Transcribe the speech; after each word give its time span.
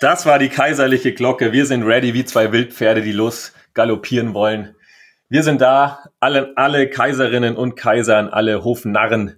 Das 0.00 0.26
war 0.26 0.38
die 0.38 0.50
kaiserliche 0.50 1.14
Glocke. 1.14 1.52
Wir 1.52 1.64
sind 1.64 1.82
ready 1.82 2.12
wie 2.12 2.26
zwei 2.26 2.52
Wildpferde, 2.52 3.00
die 3.00 3.12
los 3.12 3.52
galoppieren 3.72 4.34
wollen. 4.34 4.74
Wir 5.30 5.42
sind 5.42 5.62
da, 5.62 6.10
alle, 6.20 6.52
alle 6.56 6.90
Kaiserinnen 6.90 7.56
und 7.56 7.76
Kaisern, 7.76 8.28
alle 8.28 8.62
Hofnarren. 8.62 9.36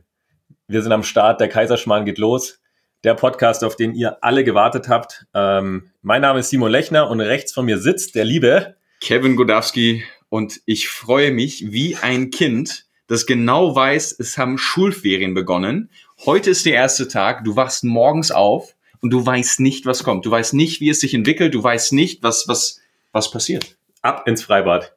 Wir 0.67 0.83
sind 0.83 0.91
am 0.91 1.05
Start, 1.05 1.41
der 1.41 1.49
Kaiserschmarrn 1.49 2.05
geht 2.05 2.19
los. 2.19 2.61
Der 3.05 3.15
Podcast, 3.15 3.63
auf 3.63 3.77
den 3.77 3.95
ihr 3.95 4.25
alle 4.25 4.43
gewartet 4.43 4.89
habt. 4.89 5.27
Ähm, 5.33 5.93
mein 6.03 6.23
Name 6.23 6.41
ist 6.41 6.51
Simon 6.51 6.73
Lechner 6.73 7.09
und 7.09 7.21
rechts 7.21 7.53
von 7.53 7.65
mir 7.65 7.79
sitzt 7.79 8.17
der 8.17 8.25
liebe 8.25 8.75
Kevin 9.01 9.37
Godowski 9.37 10.03
und 10.29 10.61
ich 10.67 10.89
freue 10.89 11.31
mich 11.31 11.71
wie 11.71 11.95
ein 11.95 12.31
Kind, 12.31 12.87
das 13.07 13.27
genau 13.27 13.77
weiß, 13.77 14.17
es 14.19 14.37
haben 14.37 14.59
Schulferien 14.59 15.35
begonnen. 15.35 15.91
Heute 16.27 16.51
ist 16.51 16.67
der 16.67 16.75
erste 16.75 17.07
Tag, 17.07 17.45
du 17.45 17.55
wachst 17.55 17.85
morgens 17.85 18.33
auf 18.33 18.75
und 19.01 19.11
du 19.11 19.25
weißt 19.25 19.61
nicht, 19.61 19.87
was 19.87 20.05
kommt. 20.05 20.27
Du 20.27 20.31
weißt 20.31 20.55
nicht, 20.55 20.81
wie 20.81 20.91
es 20.91 21.01
sich 21.01 21.15
entwickelt. 21.15 21.55
Du 21.55 21.63
weißt 21.63 21.93
nicht, 21.93 22.23
was, 22.23 22.49
was, 22.49 22.81
was 23.13 23.31
passiert. 23.31 23.77
Ab 24.03 24.27
ins 24.27 24.43
Freibad. 24.43 24.95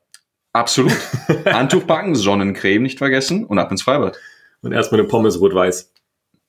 Absolut. 0.53 0.93
Handtuch 1.45 1.87
packen, 1.87 2.15
Sonnencreme 2.15 2.83
nicht 2.83 2.97
vergessen 2.97 3.45
und 3.45 3.59
ab 3.59 3.71
ins 3.71 3.83
Freibad. 3.83 4.17
Und 4.61 4.73
erstmal 4.73 4.99
eine 4.99 5.07
Pommes 5.07 5.39
rot-weiß. 5.39 5.91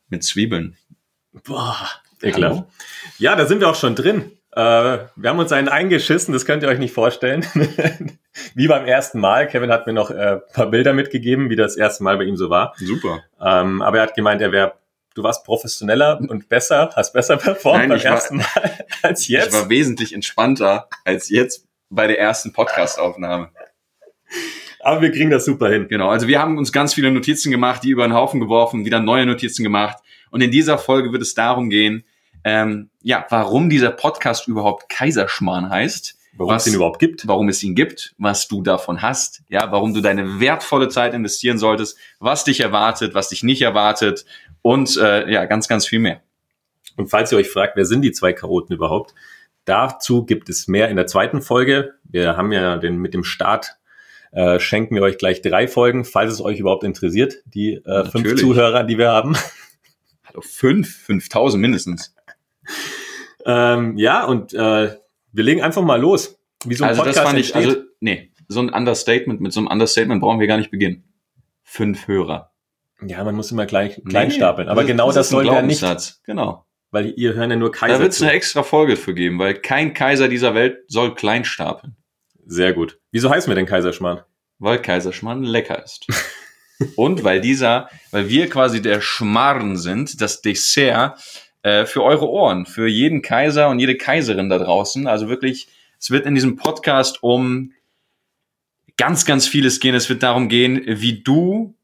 Mit 0.08 0.24
Zwiebeln. 0.24 0.76
Boah, 1.44 1.88
ekelhaft. 2.20 2.64
Ja, 3.18 3.36
da 3.36 3.46
sind 3.46 3.60
wir 3.60 3.68
auch 3.68 3.74
schon 3.74 3.94
drin. 3.94 4.32
Äh, 4.54 4.98
wir 5.16 5.30
haben 5.30 5.38
uns 5.38 5.50
einen 5.52 5.68
eingeschissen, 5.68 6.34
das 6.34 6.44
könnt 6.44 6.62
ihr 6.62 6.68
euch 6.68 6.78
nicht 6.78 6.92
vorstellen. 6.92 7.46
wie 8.54 8.68
beim 8.68 8.84
ersten 8.84 9.18
Mal. 9.18 9.48
Kevin 9.48 9.70
hat 9.70 9.86
mir 9.86 9.94
noch 9.94 10.10
äh, 10.10 10.40
paar 10.52 10.66
Bilder 10.66 10.92
mitgegeben, 10.92 11.48
wie 11.48 11.56
das 11.56 11.76
erste 11.76 12.04
Mal 12.04 12.18
bei 12.18 12.24
ihm 12.24 12.36
so 12.36 12.50
war. 12.50 12.74
Super. 12.76 13.22
Ähm, 13.40 13.80
aber 13.80 13.98
er 13.98 14.02
hat 14.02 14.14
gemeint, 14.14 14.42
er 14.42 14.52
wäre 14.52 14.74
du 15.14 15.22
warst 15.22 15.44
professioneller 15.44 16.18
und 16.20 16.48
besser, 16.48 16.90
hast 16.94 17.12
besser 17.12 17.36
performt 17.36 17.78
Nein, 17.80 17.88
beim 17.90 17.98
ich 17.98 18.04
war- 18.04 18.12
ersten 18.12 18.36
Mal 18.38 18.46
als 19.02 19.28
jetzt. 19.28 19.48
Ich 19.48 19.52
war 19.54 19.68
wesentlich 19.68 20.14
entspannter 20.14 20.88
als 21.04 21.28
jetzt 21.28 21.66
bei 21.90 22.06
der 22.06 22.18
ersten 22.18 22.52
Podcast-Aufnahme. 22.52 23.50
Aber 24.80 25.00
wir 25.02 25.12
kriegen 25.12 25.30
das 25.30 25.44
super 25.44 25.68
hin. 25.70 25.86
Genau, 25.88 26.08
also 26.08 26.26
wir 26.26 26.40
haben 26.40 26.58
uns 26.58 26.72
ganz 26.72 26.94
viele 26.94 27.10
Notizen 27.12 27.50
gemacht, 27.50 27.84
die 27.84 27.90
über 27.90 28.06
den 28.06 28.14
Haufen 28.14 28.40
geworfen, 28.40 28.84
wieder 28.84 29.00
neue 29.00 29.26
Notizen 29.26 29.62
gemacht. 29.62 29.98
Und 30.30 30.40
in 30.40 30.50
dieser 30.50 30.78
Folge 30.78 31.12
wird 31.12 31.22
es 31.22 31.34
darum 31.34 31.70
gehen, 31.70 32.04
ähm, 32.44 32.90
ja, 33.02 33.24
warum 33.30 33.68
dieser 33.70 33.90
Podcast 33.92 34.48
überhaupt 34.48 34.88
Kaiserschmarrn 34.88 35.70
heißt, 35.70 36.16
Warum 36.34 36.54
Was- 36.54 36.62
es 36.66 36.72
ihn 36.72 36.76
überhaupt 36.76 36.98
gibt. 36.98 37.28
warum 37.28 37.50
es 37.50 37.62
ihn 37.62 37.74
gibt, 37.74 38.14
was 38.16 38.48
du 38.48 38.62
davon 38.62 39.02
hast, 39.02 39.42
ja, 39.50 39.70
warum 39.70 39.92
du 39.92 40.00
deine 40.00 40.40
wertvolle 40.40 40.88
Zeit 40.88 41.12
investieren 41.12 41.58
solltest, 41.58 41.98
was 42.20 42.42
dich 42.44 42.60
erwartet, 42.60 43.12
was 43.14 43.28
dich 43.28 43.42
nicht 43.42 43.60
erwartet 43.60 44.24
und 44.62 44.96
äh, 44.96 45.30
ja, 45.30 45.44
ganz, 45.44 45.68
ganz 45.68 45.86
viel 45.86 45.98
mehr. 45.98 46.22
Und 46.96 47.08
falls 47.08 47.32
ihr 47.32 47.38
euch 47.38 47.50
fragt, 47.50 47.76
wer 47.76 47.84
sind 47.84 48.02
die 48.02 48.12
zwei 48.12 48.32
Chaoten 48.32 48.74
überhaupt? 48.74 49.14
Dazu 49.64 50.24
gibt 50.24 50.48
es 50.48 50.66
mehr 50.68 50.88
in 50.88 50.96
der 50.96 51.06
zweiten 51.06 51.42
Folge. 51.42 51.94
Wir 52.04 52.36
haben 52.36 52.52
ja 52.52 52.76
den 52.78 52.98
mit 52.98 53.14
dem 53.14 53.24
Start 53.24 53.76
äh, 54.32 54.58
schenken 54.58 54.94
wir 54.94 55.02
euch 55.02 55.18
gleich 55.18 55.42
drei 55.42 55.68
Folgen, 55.68 56.04
falls 56.04 56.32
es 56.32 56.40
euch 56.40 56.58
überhaupt 56.58 56.84
interessiert, 56.84 57.34
die 57.44 57.74
äh, 57.74 58.04
fünf. 58.06 58.40
Zuhörer, 58.40 58.82
die 58.82 58.96
wir 58.96 59.10
haben. 59.10 59.36
Hallo, 60.24 60.40
fünf, 60.40 60.88
5000 61.04 61.60
mindestens. 61.60 62.14
ähm, 63.44 63.96
ja, 63.98 64.24
und 64.24 64.54
äh, 64.54 64.96
wir 65.32 65.44
legen 65.44 65.62
einfach 65.62 65.82
mal 65.82 66.00
los. 66.00 66.38
Wie 66.64 66.74
so 66.74 66.84
ein 66.84 66.90
also 66.90 67.04
das 67.04 67.16
Podcast 67.16 67.28
fand 67.28 67.38
ich, 67.40 67.54
entsteht. 67.54 67.76
also 67.76 67.88
nee, 68.00 68.30
so 68.48 68.60
ein 68.60 68.70
Understatement, 68.70 69.40
mit 69.40 69.52
so 69.52 69.60
einem 69.60 69.66
Understatement 69.66 70.22
brauchen 70.22 70.40
wir 70.40 70.46
gar 70.46 70.56
nicht 70.56 70.70
beginnen. 70.70 71.04
Fünf 71.62 72.08
Hörer. 72.08 72.51
Ja, 73.06 73.24
man 73.24 73.34
muss 73.34 73.50
immer 73.50 73.66
klein, 73.66 73.92
klein 74.08 74.28
Nee, 74.28 74.34
stapeln. 74.34 74.68
Aber 74.68 74.84
genau 74.84 75.12
das, 75.12 75.26
ist 75.26 75.32
ein 75.32 75.44
soll 75.44 75.46
ja 75.46 75.62
nicht. 75.62 75.82
Genau. 76.24 76.66
weil 76.90 77.14
ihr 77.16 77.34
hören 77.34 77.50
ja 77.50 77.56
nur 77.56 77.72
Kaiser 77.72 77.94
Da 77.94 78.00
wird 78.00 78.12
es 78.12 78.22
eine 78.22 78.32
extra 78.32 78.62
Folge 78.62 78.96
für 78.96 79.14
geben, 79.14 79.38
weil 79.38 79.54
kein 79.54 79.94
Kaiser 79.94 80.28
dieser 80.28 80.54
Welt 80.54 80.78
soll 80.88 81.14
klein 81.14 81.44
stapeln, 81.44 81.96
Sehr 82.44 82.72
gut. 82.72 82.98
Wieso 83.10 83.30
heißen 83.30 83.50
wir 83.50 83.54
denn 83.54 83.66
Kaiserschmarrn? 83.66 84.22
weil 84.62 84.80
Kaiserschmarrn 84.80 85.42
lecker 85.42 85.82
ist. 85.82 86.06
Und 86.96 87.24
weil 87.24 87.40
dieser, 87.40 87.88
weil 88.10 88.28
wir 88.28 88.48
quasi 88.48 88.80
der 88.80 89.00
Schmarrn 89.00 89.76
sind, 89.76 90.20
das 90.20 90.40
Dessert 90.40 91.20
äh, 91.62 91.84
für 91.84 92.02
eure 92.02 92.28
Ohren, 92.28 92.66
für 92.66 92.88
jeden 92.88 93.22
Kaiser 93.22 93.68
und 93.68 93.78
jede 93.78 93.96
Kaiserin 93.96 94.48
da 94.48 94.58
draußen. 94.58 95.06
Also 95.06 95.28
wirklich, 95.28 95.68
es 96.00 96.10
wird 96.10 96.26
in 96.26 96.34
diesem 96.34 96.56
Podcast 96.56 97.22
um 97.22 97.72
ganz, 98.96 99.26
ganz 99.26 99.46
vieles 99.46 99.78
gehen. 99.78 99.94
Es 99.94 100.08
wird 100.08 100.24
darum 100.24 100.48
gehen, 100.48 100.82
wie 100.86 101.22
du 101.22 101.76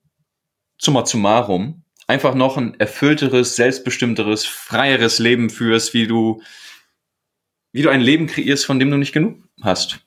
summa 0.78 1.04
summarum 1.06 1.82
einfach 2.06 2.34
noch 2.34 2.56
ein 2.56 2.78
erfüllteres, 2.80 3.56
selbstbestimmteres, 3.56 4.46
freieres 4.46 5.18
Leben 5.18 5.50
führst, 5.50 5.92
wie 5.94 6.06
du, 6.06 6.40
wie 7.72 7.82
du 7.82 7.90
ein 7.90 8.00
Leben 8.00 8.26
kreierst, 8.26 8.64
von 8.64 8.78
dem 8.78 8.90
du 8.90 8.96
nicht 8.96 9.12
genug 9.12 9.42
hast, 9.62 10.00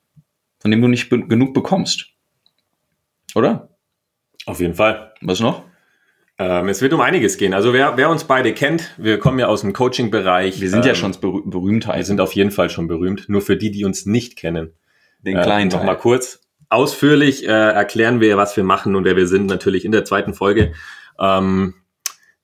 von 0.60 0.72
dem 0.72 0.81
du 0.81 0.88
nicht 0.88 1.10
be 1.10 1.26
genug 1.28 1.54
bekommst. 1.54 2.08
Oder? 3.36 3.70
Auf 4.46 4.60
jeden 4.60 4.74
Fall. 4.74 5.14
Was 5.22 5.40
noch? 5.40 5.64
Ähm, 6.40 6.70
es 6.70 6.81
wird 6.81 6.94
um 6.94 7.02
einiges 7.02 7.38
gehen. 7.38 7.54
Also 7.54 7.72
wer, 7.74 7.98
wer 7.98 8.10
uns 8.10 8.24
beide 8.24 8.54
kennt, 8.54 8.96
wir 8.98 9.20
kommen 9.20 9.38
ja 9.38 9.48
aus 9.48 9.62
dem 9.62 9.74
Coaching-Bereich. 9.74 10.60
Wir 10.60 10.70
sind 10.70 10.86
ja 10.86 10.92
Ähm, 10.92 10.96
schon 10.96 11.12
berüh 11.22 11.44
Berühmtheit. 11.46 11.98
Wir 11.98 12.06
sind 12.06 12.20
auf 12.20 12.34
jeden 12.34 12.50
Fall 12.52 12.70
schon 12.72 12.88
berühmt. 12.88 13.30
Nur 13.30 13.42
für 13.42 13.58
die, 13.58 13.70
die 13.70 13.86
uns 13.86 14.06
nicht 14.08 14.36
kennen. 14.38 14.74
den 15.20 15.38
Äh, 15.38 15.44
kleinen 15.44 15.70
noch 15.70 15.78
Teil. 15.78 15.86
mal 15.86 15.96
kurz. 15.98 16.41
Ausführlich 16.72 17.44
äh, 17.46 17.52
erklären 17.52 18.22
wir, 18.22 18.38
was 18.38 18.56
wir 18.56 18.64
machen 18.64 18.96
und 18.96 19.04
wer 19.04 19.18
wir 19.18 19.28
sind, 19.28 19.48
natürlich 19.48 19.84
in 19.84 19.92
der 19.92 20.06
zweiten 20.06 20.34
Folge. 20.34 20.74
Ähm, 21.20 21.74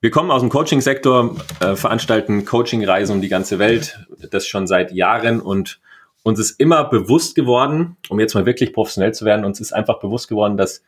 wir 0.02 0.12
kommen 0.12 0.32
aus 0.32 0.42
dem 0.42 0.50
Coaching-Sektor, 0.50 1.38
äh, 1.62 1.76
veranstalten 1.76 2.44
Coaching-Reisen 2.44 3.16
um 3.16 3.22
die 3.22 3.30
ganze 3.30 3.58
Welt, 3.58 4.06
das 4.30 4.46
schon 4.46 4.68
seit 4.68 4.92
Jahren 4.92 5.40
und 5.40 5.80
uns 6.24 6.40
ist 6.40 6.60
immer 6.60 6.84
bewusst 6.84 7.36
geworden, 7.36 7.96
um 8.10 8.20
jetzt 8.20 8.36
mal 8.36 8.46
wirklich 8.46 8.74
professionell 8.74 9.14
zu 9.14 9.24
werden, 9.24 9.46
uns 9.46 9.62
ist 9.62 9.72
einfach 9.72 10.00
bewusst 10.02 10.28
geworden, 10.28 10.58
dass 10.58 10.84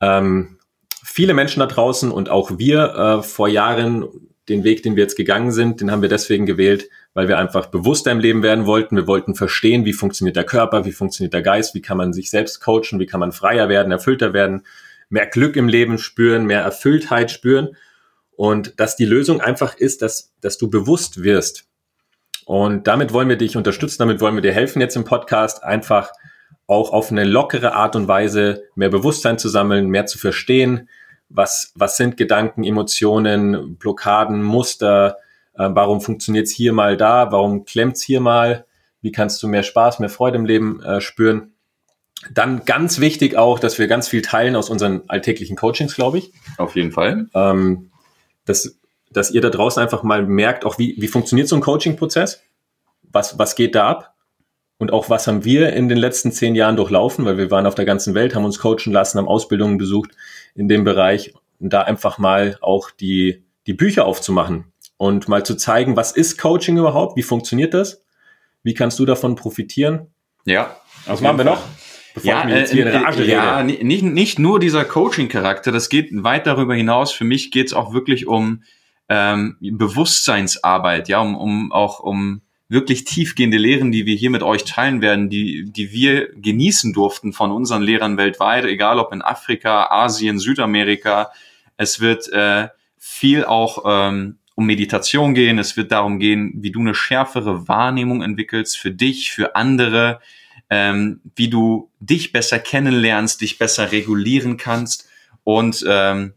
ähm, 0.00 0.58
viele 1.04 1.34
Menschen 1.34 1.60
da 1.60 1.66
draußen 1.66 2.10
und 2.10 2.30
auch 2.30 2.58
wir 2.58 2.94
äh, 2.94 3.22
vor 3.22 3.46
Jahren 3.46 4.04
den 4.48 4.64
Weg, 4.64 4.82
den 4.82 4.96
wir 4.96 5.02
jetzt 5.02 5.16
gegangen 5.16 5.50
sind, 5.50 5.80
den 5.80 5.90
haben 5.90 6.02
wir 6.02 6.08
deswegen 6.08 6.46
gewählt, 6.46 6.88
weil 7.14 7.28
wir 7.28 7.38
einfach 7.38 7.66
bewusster 7.66 8.12
im 8.12 8.20
Leben 8.20 8.42
werden 8.42 8.66
wollten. 8.66 8.96
Wir 8.96 9.06
wollten 9.06 9.34
verstehen, 9.34 9.84
wie 9.84 9.92
funktioniert 9.92 10.36
der 10.36 10.44
Körper, 10.44 10.84
wie 10.84 10.92
funktioniert 10.92 11.34
der 11.34 11.42
Geist, 11.42 11.74
wie 11.74 11.82
kann 11.82 11.96
man 11.96 12.12
sich 12.12 12.30
selbst 12.30 12.60
coachen, 12.60 13.00
wie 13.00 13.06
kann 13.06 13.20
man 13.20 13.32
freier 13.32 13.68
werden, 13.68 13.90
erfüllter 13.90 14.32
werden, 14.32 14.62
mehr 15.08 15.26
Glück 15.26 15.56
im 15.56 15.68
Leben 15.68 15.98
spüren, 15.98 16.46
mehr 16.46 16.60
Erfülltheit 16.60 17.30
spüren. 17.30 17.76
Und 18.36 18.78
dass 18.78 18.96
die 18.96 19.06
Lösung 19.06 19.40
einfach 19.40 19.76
ist, 19.76 20.02
dass, 20.02 20.32
dass 20.40 20.58
du 20.58 20.68
bewusst 20.68 21.22
wirst. 21.22 21.64
Und 22.44 22.86
damit 22.86 23.12
wollen 23.12 23.28
wir 23.28 23.36
dich 23.36 23.56
unterstützen, 23.56 23.98
damit 23.98 24.20
wollen 24.20 24.36
wir 24.36 24.42
dir 24.42 24.52
helfen 24.52 24.80
jetzt 24.80 24.94
im 24.94 25.04
Podcast, 25.04 25.64
einfach 25.64 26.12
auch 26.68 26.92
auf 26.92 27.10
eine 27.10 27.24
lockere 27.24 27.74
Art 27.74 27.96
und 27.96 28.08
Weise 28.08 28.64
mehr 28.74 28.88
Bewusstsein 28.88 29.38
zu 29.38 29.48
sammeln, 29.48 29.88
mehr 29.88 30.06
zu 30.06 30.18
verstehen, 30.18 30.88
was, 31.28 31.72
was 31.74 31.96
sind 31.96 32.16
Gedanken, 32.16 32.64
Emotionen, 32.64 33.76
Blockaden, 33.76 34.42
Muster, 34.42 35.16
äh, 35.54 35.68
warum 35.70 36.00
funktioniert's 36.00 36.52
hier 36.52 36.72
mal 36.72 36.96
da, 36.96 37.32
warum 37.32 37.64
klemmt's 37.64 38.02
hier 38.02 38.20
mal, 38.20 38.66
wie 39.00 39.12
kannst 39.12 39.42
du 39.42 39.48
mehr 39.48 39.62
Spaß, 39.62 39.98
mehr 39.98 40.08
Freude 40.08 40.36
im 40.36 40.46
Leben 40.46 40.82
äh, 40.82 41.00
spüren. 41.00 41.52
Dann 42.30 42.64
ganz 42.64 42.98
wichtig 42.98 43.36
auch, 43.36 43.58
dass 43.58 43.78
wir 43.78 43.88
ganz 43.88 44.08
viel 44.08 44.22
teilen 44.22 44.56
aus 44.56 44.70
unseren 44.70 45.02
alltäglichen 45.08 45.56
Coachings, 45.56 45.94
glaube 45.94 46.18
ich 46.18 46.32
Auf 46.56 46.74
jeden 46.74 46.92
Fall. 46.92 47.28
ähm, 47.34 47.90
dass, 48.46 48.78
dass 49.10 49.30
ihr 49.30 49.40
da 49.40 49.50
draußen 49.50 49.82
einfach 49.82 50.02
mal 50.02 50.24
merkt, 50.24 50.64
auch 50.64 50.78
wie, 50.78 50.94
wie 50.98 51.08
funktioniert 51.08 51.48
so 51.48 51.56
ein 51.56 51.62
Coaching-Prozess? 51.62 52.42
Was, 53.02 53.38
was 53.38 53.54
geht 53.54 53.74
da 53.74 53.88
ab? 53.88 54.14
Und 54.78 54.92
auch 54.92 55.08
was 55.08 55.26
haben 55.26 55.44
wir 55.44 55.72
in 55.72 55.88
den 55.88 55.98
letzten 55.98 56.32
zehn 56.32 56.54
Jahren 56.54 56.76
durchlaufen, 56.76 57.24
weil 57.24 57.38
wir 57.38 57.50
waren 57.50 57.66
auf 57.66 57.74
der 57.74 57.86
ganzen 57.86 58.14
Welt, 58.14 58.34
haben 58.34 58.44
uns 58.44 58.58
coachen 58.58 58.92
lassen, 58.92 59.18
haben 59.18 59.28
Ausbildungen 59.28 59.78
besucht 59.78 60.10
in 60.56 60.68
dem 60.68 60.84
Bereich 60.84 61.34
da 61.58 61.82
einfach 61.82 62.18
mal 62.18 62.58
auch 62.60 62.90
die, 62.90 63.44
die 63.66 63.74
Bücher 63.74 64.06
aufzumachen 64.06 64.72
und 64.96 65.28
mal 65.28 65.44
zu 65.44 65.56
zeigen, 65.56 65.96
was 65.96 66.12
ist 66.12 66.38
Coaching 66.38 66.76
überhaupt? 66.78 67.16
Wie 67.16 67.22
funktioniert 67.22 67.74
das? 67.74 68.02
Wie 68.62 68.74
kannst 68.74 68.98
du 68.98 69.06
davon 69.06 69.36
profitieren? 69.36 70.08
Ja. 70.44 70.76
Was 71.06 71.20
machen 71.20 71.38
wir 71.38 71.44
noch? 71.44 71.62
Bevor 72.14 72.30
Ja, 72.30 72.40
ich 72.40 72.44
mir 72.46 72.58
jetzt 72.58 72.72
hier 72.72 72.86
in 72.86 72.92
äh, 72.92 72.96
Rage 72.96 73.24
äh, 73.24 73.30
ja 73.30 73.62
nicht, 73.62 74.02
nicht 74.02 74.38
nur 74.38 74.58
dieser 74.58 74.84
Coaching-Charakter, 74.84 75.70
das 75.70 75.88
geht 75.88 76.08
weit 76.12 76.46
darüber 76.46 76.74
hinaus. 76.74 77.12
Für 77.12 77.24
mich 77.24 77.50
geht 77.50 77.66
es 77.66 77.72
auch 77.74 77.92
wirklich 77.92 78.26
um 78.26 78.62
ähm, 79.08 79.56
Bewusstseinsarbeit, 79.60 81.08
ja, 81.08 81.20
um, 81.20 81.36
um 81.36 81.72
auch 81.72 82.00
um 82.00 82.40
wirklich 82.68 83.04
tiefgehende 83.04 83.58
Lehren, 83.58 83.92
die 83.92 84.06
wir 84.06 84.16
hier 84.16 84.30
mit 84.30 84.42
euch 84.42 84.64
teilen 84.64 85.00
werden, 85.00 85.30
die, 85.30 85.70
die 85.70 85.92
wir 85.92 86.28
genießen 86.34 86.92
durften 86.92 87.32
von 87.32 87.52
unseren 87.52 87.82
Lehrern 87.82 88.16
weltweit, 88.16 88.64
egal 88.64 88.98
ob 88.98 89.12
in 89.12 89.22
Afrika, 89.22 89.86
Asien, 89.90 90.38
Südamerika. 90.38 91.30
Es 91.76 92.00
wird 92.00 92.28
äh, 92.32 92.68
viel 92.98 93.44
auch 93.44 93.84
ähm, 93.86 94.38
um 94.56 94.66
Meditation 94.66 95.34
gehen. 95.34 95.58
Es 95.58 95.76
wird 95.76 95.92
darum 95.92 96.18
gehen, 96.18 96.54
wie 96.56 96.72
du 96.72 96.80
eine 96.80 96.94
schärfere 96.94 97.68
Wahrnehmung 97.68 98.22
entwickelst 98.22 98.78
für 98.78 98.90
dich, 98.90 99.30
für 99.30 99.54
andere, 99.54 100.20
ähm, 100.68 101.20
wie 101.36 101.48
du 101.48 101.90
dich 102.00 102.32
besser 102.32 102.58
kennenlernst, 102.58 103.40
dich 103.40 103.58
besser 103.58 103.92
regulieren 103.92 104.56
kannst 104.56 105.08
und 105.44 105.84
ähm, 105.88 106.32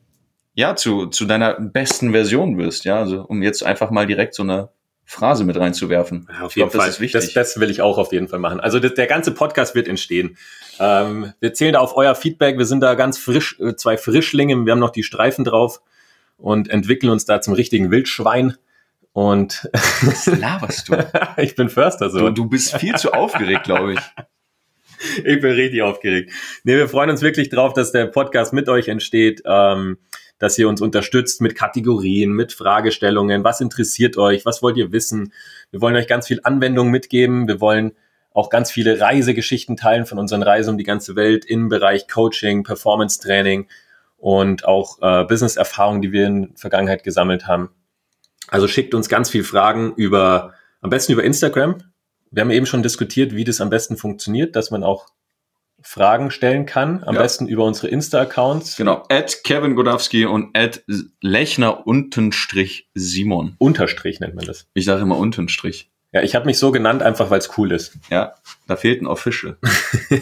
ja, 0.53 0.75
zu, 0.75 1.07
zu 1.07 1.25
deiner 1.25 1.53
besten 1.53 2.11
Version 2.11 2.57
wirst, 2.57 2.83
ja, 2.83 2.97
also 2.97 3.23
um 3.23 3.41
jetzt 3.41 3.63
einfach 3.63 3.89
mal 3.91 4.05
direkt 4.05 4.35
so 4.35 4.43
eine 4.43 4.69
Phrase 5.09 5.43
mit 5.43 5.57
reinzuwerfen. 5.57 6.27
Ja, 6.31 6.45
auf 6.45 6.55
jeden 6.55 6.69
glaub, 6.69 6.79
Fall. 6.79 6.87
Das, 6.87 6.97
ist 6.97 7.01
wichtig. 7.01 7.33
Das, 7.33 7.53
das, 7.53 7.59
will 7.59 7.71
ich 7.71 7.81
auch 7.81 7.97
auf 7.97 8.13
jeden 8.13 8.27
Fall 8.27 8.37
machen. 8.37 8.59
Also 8.59 8.77
das, 8.79 8.93
der 8.93 9.07
ganze 9.07 9.31
Podcast 9.31 9.73
wird 9.73 9.87
entstehen. 9.87 10.37
Ähm, 10.79 11.33
wir 11.39 11.51
zählen 11.55 11.73
da 11.73 11.79
auf 11.79 11.97
euer 11.97 12.13
Feedback. 12.13 12.59
Wir 12.59 12.67
sind 12.67 12.81
da 12.81 12.93
ganz 12.93 13.17
frisch, 13.17 13.59
äh, 13.59 13.75
zwei 13.75 13.97
Frischlinge. 13.97 14.55
Wir 14.65 14.71
haben 14.71 14.79
noch 14.79 14.91
die 14.91 15.01
Streifen 15.01 15.45
drauf 15.45 15.81
und 16.37 16.69
entwickeln 16.69 17.09
uns 17.09 17.25
da 17.25 17.41
zum 17.41 17.55
richtigen 17.55 17.89
Wildschwein. 17.89 18.55
Und 19.11 19.67
was 20.03 20.27
laberst 20.39 20.89
du? 20.89 20.97
ich 21.37 21.55
bin 21.55 21.69
Förster 21.69 22.11
so. 22.11 22.19
Du, 22.19 22.43
du 22.43 22.45
bist 22.45 22.77
viel 22.77 22.93
zu 22.95 23.11
aufgeregt, 23.11 23.63
glaube 23.63 23.93
ich. 23.93 23.99
Ich 25.23 25.39
bin 25.39 25.51
richtig 25.51 25.81
aufgeregt. 25.81 26.33
Nee, 26.65 26.75
wir 26.75 26.89
freuen 26.89 27.09
uns 27.09 27.21
wirklich 27.21 27.47
drauf, 27.47 27.71
dass 27.71 27.93
der 27.93 28.07
Podcast 28.07 28.51
mit 28.51 28.67
euch 28.67 28.89
entsteht. 28.89 29.41
Ähm, 29.45 29.97
dass 30.39 30.57
ihr 30.57 30.67
uns 30.67 30.81
unterstützt 30.81 31.41
mit 31.41 31.55
Kategorien, 31.55 32.31
mit 32.31 32.53
Fragestellungen. 32.53 33.43
Was 33.43 33.61
interessiert 33.61 34.17
euch? 34.17 34.45
Was 34.45 34.63
wollt 34.63 34.77
ihr 34.77 34.91
wissen? 34.91 35.33
Wir 35.69 35.81
wollen 35.81 35.95
euch 35.95 36.07
ganz 36.07 36.27
viel 36.27 36.39
Anwendung 36.43 36.89
mitgeben. 36.89 37.47
Wir 37.47 37.61
wollen 37.61 37.91
auch 38.33 38.49
ganz 38.49 38.71
viele 38.71 38.99
Reisegeschichten 38.99 39.75
teilen 39.75 40.05
von 40.05 40.17
unseren 40.17 40.41
Reisen 40.41 40.71
um 40.71 40.77
die 40.77 40.83
ganze 40.83 41.15
Welt 41.15 41.45
im 41.45 41.67
Bereich 41.67 42.07
Coaching, 42.07 42.63
Performance 42.63 43.19
Training 43.19 43.67
und 44.17 44.65
auch 44.65 44.99
äh, 45.01 45.25
Business-Erfahrungen, 45.25 46.01
die 46.01 46.11
wir 46.11 46.27
in 46.27 46.41
der 46.41 46.57
Vergangenheit 46.57 47.03
gesammelt 47.03 47.47
haben. 47.47 47.69
Also 48.47 48.67
schickt 48.67 48.93
uns 48.93 49.09
ganz 49.09 49.29
viel 49.29 49.43
Fragen 49.43 49.93
über, 49.95 50.53
am 50.81 50.89
besten 50.89 51.13
über 51.13 51.23
Instagram. 51.23 51.77
Wir 52.31 52.41
haben 52.41 52.51
eben 52.51 52.65
schon 52.65 52.83
diskutiert, 52.83 53.35
wie 53.35 53.43
das 53.43 53.61
am 53.61 53.69
besten 53.69 53.97
funktioniert, 53.97 54.55
dass 54.55 54.71
man 54.71 54.83
auch 54.83 55.07
Fragen 55.81 56.31
stellen 56.31 56.65
kann, 56.65 57.03
am 57.03 57.15
ja. 57.15 57.21
besten 57.21 57.47
über 57.47 57.63
unsere 57.65 57.87
Insta-Accounts. 57.87 58.75
Genau, 58.75 59.03
at 59.09 59.43
Kevin 59.43 59.75
Godowski 59.75 60.25
und 60.25 60.55
at 60.57 60.83
Lechner 61.21 61.87
Untenstrich 61.87 62.89
Simon. 62.93 63.55
Unterstrich 63.57 64.19
nennt 64.19 64.35
man 64.35 64.45
das. 64.45 64.67
Ich 64.73 64.85
sage 64.85 65.01
immer 65.01 65.17
Untenstrich. 65.17 65.89
Ja, 66.11 66.21
ich 66.21 66.35
habe 66.35 66.45
mich 66.45 66.57
so 66.57 66.71
genannt, 66.71 67.03
einfach 67.03 67.29
weil 67.29 67.39
es 67.39 67.57
cool 67.57 67.71
ist. 67.71 67.97
Ja, 68.09 68.33
da 68.67 68.75
fehlt 68.75 69.01
ein 69.01 69.07
Official. 69.07 69.57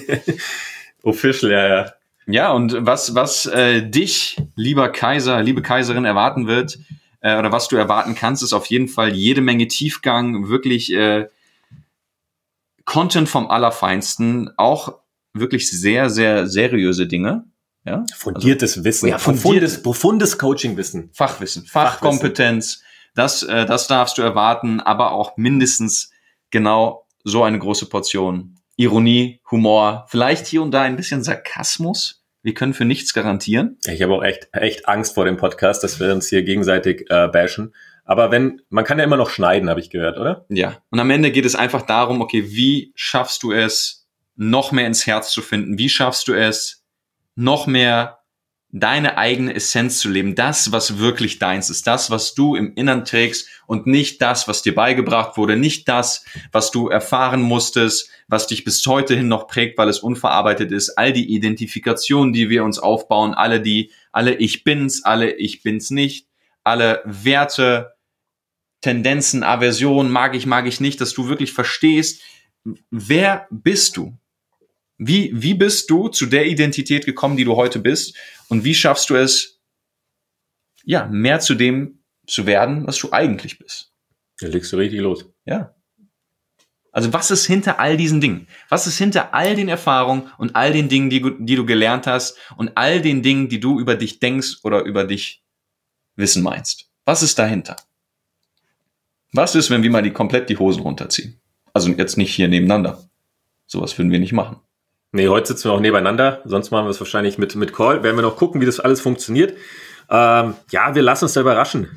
Official, 1.03 1.51
ja, 1.51 1.67
ja. 1.67 1.93
Ja, 2.29 2.51
und 2.51 2.75
was, 2.85 3.15
was 3.15 3.45
äh, 3.45 3.81
dich, 3.81 4.35
lieber 4.55 4.89
Kaiser, 4.89 5.41
liebe 5.41 5.61
Kaiserin, 5.61 6.03
erwarten 6.03 6.45
wird, 6.45 6.77
äh, 7.21 7.37
oder 7.37 7.53
was 7.53 7.69
du 7.69 7.77
erwarten 7.77 8.15
kannst, 8.15 8.43
ist 8.43 8.51
auf 8.51 8.65
jeden 8.65 8.89
Fall 8.89 9.13
jede 9.13 9.39
Menge 9.39 9.69
Tiefgang, 9.69 10.49
wirklich 10.49 10.93
äh, 10.93 11.27
Content 12.83 13.29
vom 13.29 13.49
Allerfeinsten, 13.49 14.51
auch 14.57 14.99
wirklich 15.33 15.69
sehr, 15.69 16.09
sehr 16.09 16.47
seriöse 16.47 17.07
Dinge. 17.07 17.45
Ja? 17.85 18.05
Fundiertes 18.15 18.73
also, 18.73 18.85
Wissen, 18.85 19.09
ja, 19.09 19.17
fundiertes, 19.17 19.81
profundes 19.81 20.37
Coaching-Wissen. 20.37 21.09
Fachwissen, 21.13 21.65
Fachkompetenz, 21.65 22.81
das, 23.15 23.43
äh, 23.43 23.65
das 23.65 23.87
darfst 23.87 24.17
du 24.17 24.21
erwarten, 24.21 24.79
aber 24.79 25.11
auch 25.11 25.37
mindestens 25.37 26.11
genau 26.51 27.07
so 27.23 27.43
eine 27.43 27.59
große 27.59 27.87
Portion 27.87 28.55
Ironie, 28.75 29.41
Humor, 29.49 30.05
vielleicht 30.07 30.45
hier 30.45 30.61
und 30.61 30.71
da 30.71 30.83
ein 30.83 30.95
bisschen 30.95 31.23
Sarkasmus. 31.23 32.23
Wir 32.43 32.53
können 32.53 32.75
für 32.75 32.85
nichts 32.85 33.13
garantieren. 33.13 33.79
Ich 33.87 34.03
habe 34.03 34.13
auch 34.13 34.23
echt, 34.23 34.49
echt 34.53 34.87
Angst 34.87 35.15
vor 35.15 35.25
dem 35.25 35.35
Podcast, 35.35 35.83
dass 35.83 35.99
wir 35.99 36.13
uns 36.13 36.27
hier 36.27 36.43
gegenseitig 36.43 37.09
äh, 37.09 37.27
bashen. 37.27 37.73
Aber 38.05 38.31
wenn, 38.31 38.61
man 38.69 38.85
kann 38.85 38.99
ja 38.99 39.03
immer 39.03 39.17
noch 39.17 39.31
schneiden, 39.31 39.69
habe 39.69 39.79
ich 39.79 39.89
gehört, 39.89 40.17
oder? 40.17 40.45
Ja. 40.49 40.77
Und 40.91 40.99
am 40.99 41.09
Ende 41.09 41.31
geht 41.31 41.45
es 41.45 41.55
einfach 41.55 41.81
darum, 41.81 42.21
okay, 42.21 42.51
wie 42.51 42.93
schaffst 42.95 43.43
du 43.43 43.51
es, 43.51 44.06
noch 44.37 44.71
mehr 44.71 44.87
ins 44.87 45.05
Herz 45.05 45.31
zu 45.31 45.41
finden? 45.41 45.77
Wie 45.77 45.89
schaffst 45.89 46.27
du 46.27 46.33
es, 46.33 46.85
noch 47.35 47.67
mehr 47.67 48.19
deine 48.69 49.17
eigene 49.17 49.53
Essenz 49.53 49.99
zu 49.99 50.09
leben? 50.09 50.35
Das, 50.35 50.71
was 50.71 50.99
wirklich 50.99 51.39
deins 51.39 51.69
ist, 51.69 51.87
das, 51.87 52.11
was 52.11 52.35
du 52.35 52.55
im 52.55 52.73
Innern 52.75 53.03
trägst 53.03 53.49
und 53.65 53.87
nicht 53.87 54.21
das, 54.21 54.47
was 54.47 54.61
dir 54.61 54.75
beigebracht 54.75 55.37
wurde, 55.37 55.57
nicht 55.57 55.87
das, 55.89 56.23
was 56.51 56.71
du 56.71 56.87
erfahren 56.87 57.41
musstest, 57.41 58.09
was 58.27 58.47
dich 58.47 58.63
bis 58.63 58.85
heute 58.85 59.15
hin 59.15 59.27
noch 59.27 59.47
prägt, 59.47 59.77
weil 59.77 59.89
es 59.89 59.99
unverarbeitet 59.99 60.71
ist. 60.71 60.97
All 60.97 61.11
die 61.13 61.33
Identifikationen, 61.33 62.33
die 62.33 62.49
wir 62.49 62.63
uns 62.63 62.79
aufbauen, 62.79 63.33
alle 63.33 63.61
die, 63.61 63.91
alle 64.11 64.35
ich 64.35 64.63
bin's, 64.63 65.03
alle 65.03 65.31
ich 65.31 65.63
bin's 65.63 65.89
nicht, 65.89 66.27
alle 66.63 67.01
Werte, 67.05 67.93
Tendenzen, 68.81 69.43
Aversion, 69.43 70.11
mag 70.11 70.35
ich, 70.35 70.45
mag 70.45 70.67
ich 70.67 70.79
nicht, 70.79 71.01
dass 71.01 71.13
du 71.13 71.27
wirklich 71.27 71.53
verstehst, 71.53 72.21
wer 72.91 73.47
bist 73.49 73.97
du? 73.97 74.17
Wie, 74.97 75.31
wie 75.33 75.53
bist 75.53 75.89
du 75.89 76.07
zu 76.07 76.25
der 76.25 76.47
Identität 76.47 77.05
gekommen, 77.05 77.37
die 77.37 77.45
du 77.45 77.55
heute 77.55 77.79
bist? 77.79 78.15
Und 78.49 78.63
wie 78.63 78.73
schaffst 78.73 79.09
du 79.09 79.15
es, 79.15 79.61
ja, 80.83 81.05
mehr 81.07 81.39
zu 81.39 81.55
dem 81.55 81.99
zu 82.25 82.45
werden, 82.45 82.87
was 82.87 82.97
du 82.97 83.11
eigentlich 83.11 83.59
bist? 83.59 83.93
Da 84.39 84.47
legst 84.47 84.71
du 84.71 84.77
richtig 84.77 85.01
los. 85.01 85.25
Ja. 85.45 85.75
Also 86.91 87.13
was 87.13 87.29
ist 87.29 87.45
hinter 87.45 87.79
all 87.79 87.95
diesen 87.95 88.21
Dingen? 88.21 88.47
Was 88.69 88.87
ist 88.87 88.97
hinter 88.97 89.33
all 89.33 89.55
den 89.55 89.69
Erfahrungen 89.69 90.31
und 90.39 90.55
all 90.55 90.73
den 90.73 90.89
Dingen, 90.89 91.09
die, 91.09 91.21
die 91.39 91.55
du 91.55 91.65
gelernt 91.65 92.07
hast 92.07 92.37
und 92.55 92.71
all 92.75 93.01
den 93.01 93.21
Dingen, 93.21 93.49
die 93.49 93.59
du 93.59 93.79
über 93.79 93.95
dich 93.95 94.19
denkst 94.19 94.59
oder 94.63 94.83
über 94.83 95.03
dich 95.03 95.43
wissen 96.15 96.41
meinst? 96.41 96.89
Was 97.05 97.21
ist 97.21 97.37
dahinter? 97.37 97.75
Was 99.31 99.53
ist, 99.53 99.69
wenn 99.69 99.83
wir 99.83 99.91
mal 99.91 100.01
die 100.01 100.11
komplett 100.11 100.49
die 100.49 100.57
Hosen 100.57 100.81
runterziehen? 100.81 101.39
Also 101.73 101.91
jetzt 101.91 102.17
nicht 102.17 102.33
hier 102.33 102.47
nebeneinander. 102.47 103.07
Sowas 103.67 103.95
würden 103.97 104.11
wir 104.11 104.19
nicht 104.19 104.33
machen. 104.33 104.59
Nee, 105.11 105.29
heute 105.29 105.47
sitzen 105.47 105.69
wir 105.69 105.73
auch 105.73 105.79
nebeneinander, 105.79 106.41
sonst 106.45 106.71
machen 106.71 106.85
wir 106.85 106.89
es 106.89 106.99
wahrscheinlich 106.99 107.37
mit, 107.37 107.55
mit 107.55 107.73
Call. 107.73 108.03
Werden 108.03 108.17
wir 108.17 108.23
noch 108.23 108.35
gucken, 108.35 108.59
wie 108.59 108.65
das 108.65 108.79
alles 108.79 108.99
funktioniert. 108.99 109.53
Ähm, 110.09 110.55
ja, 110.69 110.95
wir 110.95 111.01
lassen 111.01 111.25
uns 111.25 111.33
da 111.33 111.41
überraschen. 111.41 111.87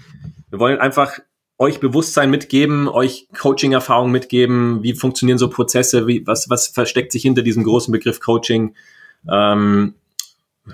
Wir 0.51 0.59
wollen 0.59 0.79
einfach 0.79 1.19
euch 1.61 1.79
Bewusstsein 1.79 2.31
mitgeben, 2.31 2.89
euch 2.89 3.29
Coaching-Erfahrung 3.39 4.11
mitgeben, 4.11 4.83
wie 4.83 4.95
funktionieren 4.95 5.37
so 5.37 5.51
Prozesse, 5.51 6.07
wie, 6.07 6.27
was, 6.27 6.49
was 6.49 6.69
versteckt 6.69 7.13
sich 7.13 7.23
hinter 7.23 7.43
diesem 7.43 7.65
großen 7.65 7.93
Begriff 7.93 8.21
Coaching, 8.21 8.75
ähm, 9.31 9.95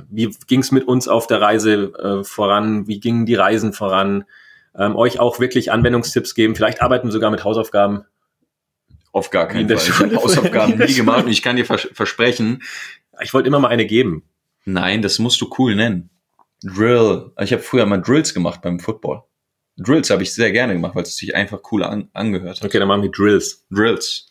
wie 0.08 0.30
ging 0.46 0.60
es 0.60 0.70
mit 0.70 0.86
uns 0.86 1.08
auf 1.08 1.26
der 1.26 1.40
Reise 1.40 1.92
äh, 1.94 2.24
voran, 2.24 2.86
wie 2.86 3.00
gingen 3.00 3.26
die 3.26 3.34
Reisen 3.34 3.72
voran, 3.72 4.24
ähm, 4.78 4.94
euch 4.94 5.18
auch 5.18 5.40
wirklich 5.40 5.72
Anwendungstipps 5.72 6.36
geben, 6.36 6.54
vielleicht 6.54 6.80
arbeiten 6.80 7.08
wir 7.08 7.12
sogar 7.12 7.32
mit 7.32 7.42
Hausaufgaben, 7.42 8.04
auf 9.16 9.30
gar 9.30 9.48
keinen 9.48 9.66
Fall. 9.66 9.78
Ich 9.78 9.98
habe 9.98 10.16
Hausaufgaben 10.16 10.78
nie 10.78 10.92
gemacht 10.92 11.24
und 11.24 11.30
ich 11.30 11.42
kann 11.42 11.56
dir 11.56 11.64
vers 11.64 11.88
versprechen. 11.92 12.62
Ich 13.22 13.32
wollte 13.32 13.48
immer 13.48 13.58
mal 13.58 13.68
eine 13.68 13.86
geben. 13.86 14.24
Nein, 14.66 15.00
das 15.00 15.18
musst 15.18 15.40
du 15.40 15.50
cool 15.58 15.74
nennen. 15.74 16.10
Drill. 16.62 17.32
Ich 17.40 17.52
habe 17.52 17.62
früher 17.62 17.86
mal 17.86 18.02
Drills 18.02 18.34
gemacht 18.34 18.60
beim 18.60 18.78
Football. 18.78 19.22
Drills 19.78 20.10
habe 20.10 20.22
ich 20.22 20.34
sehr 20.34 20.52
gerne 20.52 20.74
gemacht, 20.74 20.94
weil 20.94 21.05
es 21.05 21.17
sich 21.17 21.34
einfach 21.34 21.60
cool 21.70 21.82
an 21.82 22.10
angehört 22.12 22.58
hat. 22.58 22.64
Okay, 22.64 22.79
dann 22.79 22.88
machen 22.88 23.02
wir 23.02 23.10
Drills. 23.10 23.64
Drills. 23.70 24.31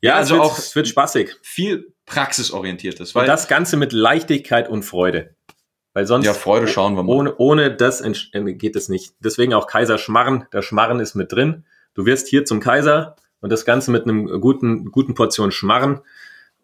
Ja, 0.00 0.14
also 0.14 0.36
es 0.36 0.40
wird, 0.40 0.50
auch 0.50 0.58
es 0.58 0.74
wird 0.74 0.88
spaßig. 0.88 1.36
Viel 1.42 1.92
praxisorientiertes. 2.06 3.14
Weil 3.14 3.22
und 3.22 3.28
das 3.28 3.46
Ganze 3.46 3.76
mit 3.76 3.92
Leichtigkeit 3.92 4.70
und 4.70 4.84
Freude. 4.84 5.34
Weil 5.92 6.06
sonst 6.06 6.24
ja, 6.24 6.32
Freude 6.32 6.66
schauen 6.66 6.94
wir 6.94 7.02
mal. 7.02 7.12
Ohne, 7.12 7.36
ohne 7.36 7.74
das 7.74 8.02
geht 8.02 8.76
es 8.76 8.88
nicht. 8.88 9.14
Deswegen 9.20 9.52
auch 9.52 9.66
Kaiser 9.66 9.98
Schmarren. 9.98 10.46
Der 10.52 10.62
Schmarren 10.62 11.00
ist 11.00 11.14
mit 11.14 11.32
drin. 11.32 11.64
Du 11.94 12.06
wirst 12.06 12.28
hier 12.28 12.44
zum 12.44 12.60
Kaiser 12.60 13.16
und 13.40 13.50
das 13.50 13.64
Ganze 13.64 13.90
mit 13.90 14.04
einem 14.04 14.40
guten, 14.40 14.90
guten 14.90 15.14
Portion 15.14 15.50
Schmarren 15.50 16.00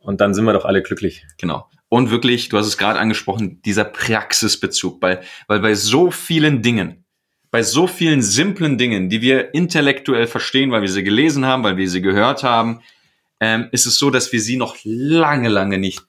und 0.00 0.20
dann 0.20 0.34
sind 0.34 0.44
wir 0.44 0.52
doch 0.52 0.64
alle 0.64 0.82
glücklich. 0.82 1.26
Genau. 1.38 1.68
Und 1.88 2.10
wirklich, 2.10 2.48
du 2.48 2.58
hast 2.58 2.66
es 2.66 2.78
gerade 2.78 2.98
angesprochen, 2.98 3.62
dieser 3.62 3.84
Praxisbezug, 3.84 5.00
weil, 5.00 5.22
weil 5.46 5.60
bei 5.60 5.74
so 5.74 6.10
vielen 6.10 6.62
Dingen, 6.62 7.04
bei 7.50 7.62
so 7.62 7.86
vielen 7.86 8.20
simplen 8.20 8.78
Dingen, 8.78 9.08
die 9.08 9.20
wir 9.20 9.54
intellektuell 9.54 10.26
verstehen, 10.26 10.72
weil 10.72 10.82
wir 10.82 10.88
sie 10.88 11.04
gelesen 11.04 11.46
haben, 11.46 11.62
weil 11.62 11.76
wir 11.76 11.88
sie 11.88 12.02
gehört 12.02 12.42
haben, 12.42 12.80
ähm, 13.40 13.68
ist 13.72 13.86
es 13.86 13.96
so, 13.96 14.10
dass 14.10 14.32
wir 14.32 14.40
sie 14.40 14.56
noch 14.56 14.76
lange, 14.84 15.48
lange 15.48 15.78
nicht 15.78 16.04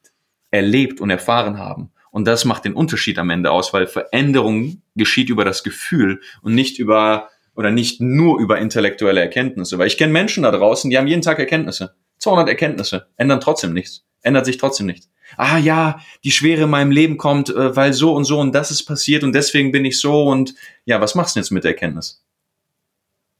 erlebt 0.51 0.99
und 1.01 1.09
erfahren 1.09 1.57
haben. 1.57 1.91
Und 2.11 2.25
das 2.25 2.45
macht 2.45 2.65
den 2.65 2.73
Unterschied 2.73 3.19
am 3.19 3.29
Ende 3.29 3.51
aus, 3.51 3.73
weil 3.73 3.87
Veränderung 3.87 4.81
geschieht 4.95 5.29
über 5.29 5.45
das 5.45 5.63
Gefühl 5.63 6.21
und 6.41 6.55
nicht 6.55 6.79
über 6.79 7.29
oder 7.55 7.71
nicht 7.71 8.01
nur 8.01 8.39
über 8.39 8.59
intellektuelle 8.59 9.21
Erkenntnisse, 9.21 9.77
weil 9.77 9.87
ich 9.87 9.97
kenne 9.97 10.13
Menschen 10.13 10.43
da 10.43 10.51
draußen, 10.51 10.89
die 10.89 10.97
haben 10.97 11.07
jeden 11.07 11.21
Tag 11.21 11.39
Erkenntnisse. 11.39 11.95
200 12.19 12.49
Erkenntnisse, 12.49 13.07
ändern 13.17 13.41
trotzdem 13.41 13.73
nichts, 13.73 14.05
ändert 14.21 14.45
sich 14.45 14.57
trotzdem 14.57 14.87
nichts. 14.87 15.09
Ah 15.37 15.57
ja, 15.57 15.99
die 16.23 16.31
Schwere 16.31 16.63
in 16.63 16.69
meinem 16.69 16.91
Leben 16.91 17.17
kommt, 17.17 17.49
äh, 17.49 17.75
weil 17.75 17.93
so 17.93 18.13
und 18.13 18.25
so 18.25 18.39
und 18.39 18.53
das 18.53 18.71
ist 18.71 18.85
passiert 18.85 19.23
und 19.23 19.33
deswegen 19.33 19.71
bin 19.71 19.85
ich 19.85 19.99
so 19.99 20.23
und 20.23 20.55
ja, 20.85 21.01
was 21.01 21.15
machst 21.15 21.35
du 21.35 21.39
jetzt 21.39 21.51
mit 21.51 21.63
der 21.63 21.71
Erkenntnis? 21.71 22.23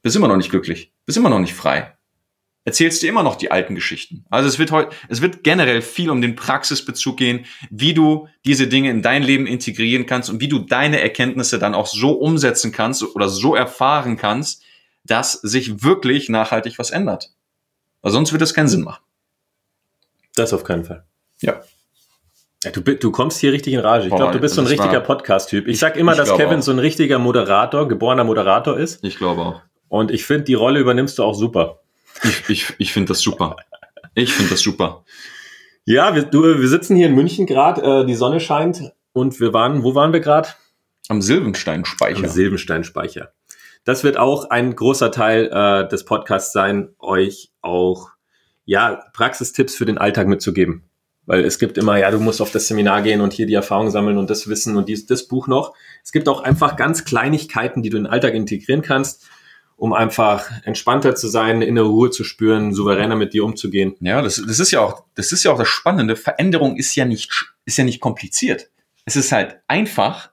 Bist 0.02 0.16
immer 0.16 0.28
noch 0.28 0.36
nicht 0.36 0.50
glücklich, 0.50 0.92
bist 1.04 1.18
immer 1.18 1.30
noch 1.30 1.40
nicht 1.40 1.54
frei 1.54 1.95
erzählst 2.66 3.02
du 3.02 3.06
immer 3.06 3.22
noch 3.22 3.36
die 3.36 3.50
alten 3.50 3.74
Geschichten. 3.74 4.26
Also 4.28 4.48
es 4.48 4.58
wird 4.58 4.72
heute, 4.72 4.94
es 5.08 5.22
wird 5.22 5.44
generell 5.44 5.80
viel 5.80 6.10
um 6.10 6.20
den 6.20 6.34
Praxisbezug 6.34 7.16
gehen, 7.16 7.46
wie 7.70 7.94
du 7.94 8.28
diese 8.44 8.66
Dinge 8.66 8.90
in 8.90 9.02
dein 9.02 9.22
Leben 9.22 9.46
integrieren 9.46 10.04
kannst 10.04 10.28
und 10.28 10.40
wie 10.40 10.48
du 10.48 10.58
deine 10.58 11.00
Erkenntnisse 11.00 11.58
dann 11.58 11.74
auch 11.74 11.86
so 11.86 12.10
umsetzen 12.10 12.72
kannst 12.72 13.02
oder 13.14 13.28
so 13.28 13.54
erfahren 13.54 14.16
kannst, 14.16 14.62
dass 15.04 15.32
sich 15.32 15.84
wirklich 15.84 16.28
nachhaltig 16.28 16.78
was 16.78 16.90
ändert. 16.90 17.30
Weil 18.02 18.12
sonst 18.12 18.32
wird 18.32 18.42
es 18.42 18.52
keinen 18.52 18.68
Sinn 18.68 18.82
machen. 18.82 19.02
Das 20.34 20.52
auf 20.52 20.64
keinen 20.64 20.84
Fall. 20.84 21.04
Ja. 21.40 21.62
ja 22.64 22.72
du, 22.72 22.80
du 22.80 23.12
kommst 23.12 23.38
hier 23.38 23.52
richtig 23.52 23.74
in 23.74 23.80
Rage. 23.80 24.08
Ich 24.08 24.14
glaube, 24.14 24.32
du 24.32 24.40
bist 24.40 24.56
so 24.56 24.60
ein 24.60 24.66
richtiger 24.66 25.00
Podcast-Typ. 25.00 25.68
Ich 25.68 25.78
sag 25.78 25.96
immer, 25.96 26.16
dass 26.16 26.34
Kevin 26.34 26.58
auch. 26.58 26.62
so 26.62 26.72
ein 26.72 26.80
richtiger 26.80 27.20
Moderator, 27.20 27.86
geborener 27.86 28.24
Moderator 28.24 28.76
ist. 28.76 29.04
Ich 29.04 29.18
glaube 29.18 29.42
auch. 29.42 29.60
Und 29.88 30.10
ich 30.10 30.24
finde, 30.24 30.44
die 30.44 30.54
Rolle 30.54 30.80
übernimmst 30.80 31.16
du 31.18 31.22
auch 31.22 31.34
super. 31.34 31.82
Ich, 32.26 32.48
ich, 32.48 32.74
ich 32.78 32.92
finde 32.92 33.08
das 33.08 33.20
super. 33.20 33.56
Ich 34.14 34.32
finde 34.32 34.50
das 34.50 34.60
super. 34.60 35.04
Ja, 35.84 36.14
wir, 36.14 36.22
du, 36.22 36.42
wir 36.42 36.68
sitzen 36.68 36.96
hier 36.96 37.06
in 37.06 37.14
München 37.14 37.46
gerade, 37.46 38.02
äh, 38.02 38.06
die 38.06 38.14
Sonne 38.14 38.40
scheint 38.40 38.92
und 39.12 39.38
wir 39.38 39.52
waren, 39.52 39.82
wo 39.82 39.94
waren 39.94 40.12
wir 40.12 40.20
gerade? 40.20 40.48
Am 41.08 41.22
Silbensteinspeicher. 41.22 42.18
Am 42.18 42.28
Silbensteinspeicher. 42.28 43.32
Das 43.84 44.02
wird 44.02 44.16
auch 44.16 44.50
ein 44.50 44.74
großer 44.74 45.12
Teil 45.12 45.48
äh, 45.52 45.88
des 45.88 46.04
Podcasts 46.04 46.52
sein, 46.52 46.88
euch 46.98 47.52
auch 47.60 48.08
ja 48.64 49.04
Praxistipps 49.12 49.76
für 49.76 49.86
den 49.86 49.96
Alltag 49.96 50.26
mitzugeben. 50.26 50.82
Weil 51.24 51.44
es 51.44 51.58
gibt 51.58 51.78
immer, 51.78 51.96
ja, 51.96 52.10
du 52.10 52.18
musst 52.18 52.40
auf 52.40 52.50
das 52.50 52.68
Seminar 52.68 53.02
gehen 53.02 53.20
und 53.20 53.32
hier 53.32 53.46
die 53.46 53.54
Erfahrung 53.54 53.90
sammeln 53.90 54.18
und 54.18 54.30
das 54.30 54.48
Wissen 54.48 54.76
und 54.76 54.88
dies, 54.88 55.06
das 55.06 55.28
Buch 55.28 55.46
noch. 55.46 55.74
Es 56.02 56.12
gibt 56.12 56.28
auch 56.28 56.42
einfach 56.42 56.76
ganz 56.76 57.04
Kleinigkeiten, 57.04 57.82
die 57.82 57.90
du 57.90 57.96
in 57.96 58.04
den 58.04 58.12
Alltag 58.12 58.34
integrieren 58.34 58.82
kannst, 58.82 59.26
um 59.76 59.92
einfach 59.92 60.50
entspannter 60.64 61.14
zu 61.14 61.28
sein, 61.28 61.62
innere 61.62 61.86
Ruhe 61.86 62.10
zu 62.10 62.24
spüren, 62.24 62.74
souveräner 62.74 63.14
mit 63.14 63.34
dir 63.34 63.44
umzugehen. 63.44 63.94
Ja, 64.00 64.22
das, 64.22 64.42
das 64.44 64.58
ist 64.58 64.70
ja 64.70 64.80
auch, 64.80 65.04
das 65.14 65.32
ist 65.32 65.44
ja 65.44 65.52
auch 65.52 65.58
das 65.58 65.68
Spannende. 65.68 66.16
Veränderung 66.16 66.76
ist 66.76 66.94
ja 66.96 67.04
nicht, 67.04 67.30
ist 67.66 67.76
ja 67.76 67.84
nicht 67.84 68.00
kompliziert. 68.00 68.70
Es 69.04 69.16
ist 69.16 69.32
halt 69.32 69.58
einfach 69.68 70.30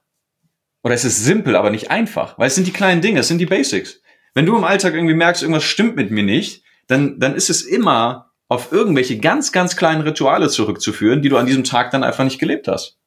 oder 0.82 0.94
es 0.94 1.04
ist 1.04 1.24
simpel, 1.24 1.56
aber 1.56 1.70
nicht 1.70 1.90
einfach, 1.90 2.38
weil 2.38 2.48
es 2.48 2.54
sind 2.54 2.66
die 2.66 2.72
kleinen 2.72 3.00
Dinge, 3.00 3.20
es 3.20 3.28
sind 3.28 3.38
die 3.38 3.46
Basics. 3.46 4.02
Wenn 4.34 4.46
du 4.46 4.56
im 4.56 4.64
Alltag 4.64 4.94
irgendwie 4.94 5.14
merkst, 5.14 5.42
irgendwas 5.42 5.64
stimmt 5.64 5.96
mit 5.96 6.10
mir 6.10 6.24
nicht, 6.24 6.62
dann, 6.86 7.18
dann 7.20 7.34
ist 7.34 7.50
es 7.50 7.62
immer 7.62 8.32
auf 8.48 8.72
irgendwelche 8.72 9.18
ganz, 9.18 9.52
ganz 9.52 9.76
kleinen 9.76 10.02
Rituale 10.02 10.48
zurückzuführen, 10.48 11.22
die 11.22 11.28
du 11.28 11.38
an 11.38 11.46
diesem 11.46 11.64
Tag 11.64 11.90
dann 11.90 12.04
einfach 12.04 12.24
nicht 12.24 12.38
gelebt 12.38 12.68
hast. 12.68 12.98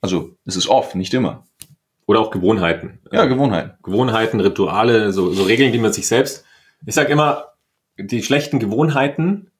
Also, 0.00 0.36
es 0.44 0.56
ist 0.56 0.66
oft, 0.68 0.94
nicht 0.94 1.14
immer. 1.14 1.46
Oder 2.10 2.18
auch 2.18 2.32
Gewohnheiten. 2.32 2.98
Ja, 3.12 3.26
Gewohnheiten. 3.26 3.74
Gewohnheiten, 3.84 4.40
Rituale, 4.40 5.12
so, 5.12 5.32
so 5.32 5.44
Regeln, 5.44 5.70
die 5.70 5.78
man 5.78 5.92
sich 5.92 6.08
selbst. 6.08 6.44
Ich 6.84 6.96
sage 6.96 7.12
immer, 7.12 7.52
die 7.96 8.20
schlechten 8.24 8.58
Gewohnheiten, 8.58 9.52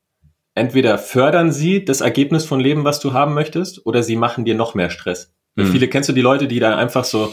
entweder 0.57 0.99
fördern 0.99 1.53
sie 1.53 1.85
das 1.85 2.01
Ergebnis 2.01 2.45
von 2.45 2.59
Leben, 2.59 2.83
was 2.83 2.99
du 2.99 3.13
haben 3.13 3.35
möchtest, 3.35 3.87
oder 3.87 4.03
sie 4.03 4.17
machen 4.17 4.45
dir 4.45 4.57
noch 4.57 4.75
mehr 4.75 4.91
Stress. 4.91 5.33
Mhm. 5.55 5.67
Viele 5.67 5.87
kennst 5.87 6.09
du 6.09 6.13
die 6.13 6.23
Leute, 6.23 6.49
die 6.49 6.59
da 6.59 6.77
einfach 6.77 7.05
so 7.05 7.33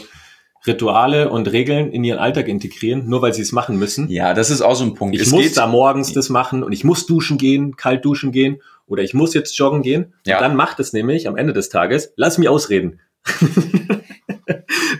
Rituale 0.68 1.30
und 1.30 1.50
Regeln 1.50 1.90
in 1.90 2.04
ihren 2.04 2.20
Alltag 2.20 2.46
integrieren, 2.46 3.08
nur 3.08 3.20
weil 3.20 3.34
sie 3.34 3.42
es 3.42 3.50
machen 3.50 3.76
müssen. 3.76 4.08
Ja, 4.08 4.34
das 4.34 4.50
ist 4.50 4.62
auch 4.62 4.76
so 4.76 4.84
ein 4.84 4.94
Punkt. 4.94 5.16
Ich 5.16 5.22
es 5.22 5.32
muss 5.32 5.52
da 5.52 5.66
morgens 5.66 6.12
das 6.12 6.28
machen 6.28 6.62
und 6.62 6.70
ich 6.70 6.84
muss 6.84 7.06
duschen 7.06 7.38
gehen, 7.38 7.74
kalt 7.74 8.04
duschen 8.04 8.30
gehen 8.30 8.62
oder 8.86 9.02
ich 9.02 9.14
muss 9.14 9.34
jetzt 9.34 9.58
joggen 9.58 9.82
gehen. 9.82 10.14
Ja. 10.24 10.36
Und 10.36 10.42
dann 10.42 10.54
macht 10.54 10.78
es 10.78 10.92
nämlich 10.92 11.26
am 11.26 11.36
Ende 11.36 11.54
des 11.54 11.70
Tages, 11.70 12.12
lass 12.14 12.38
mich 12.38 12.48
ausreden. 12.48 13.00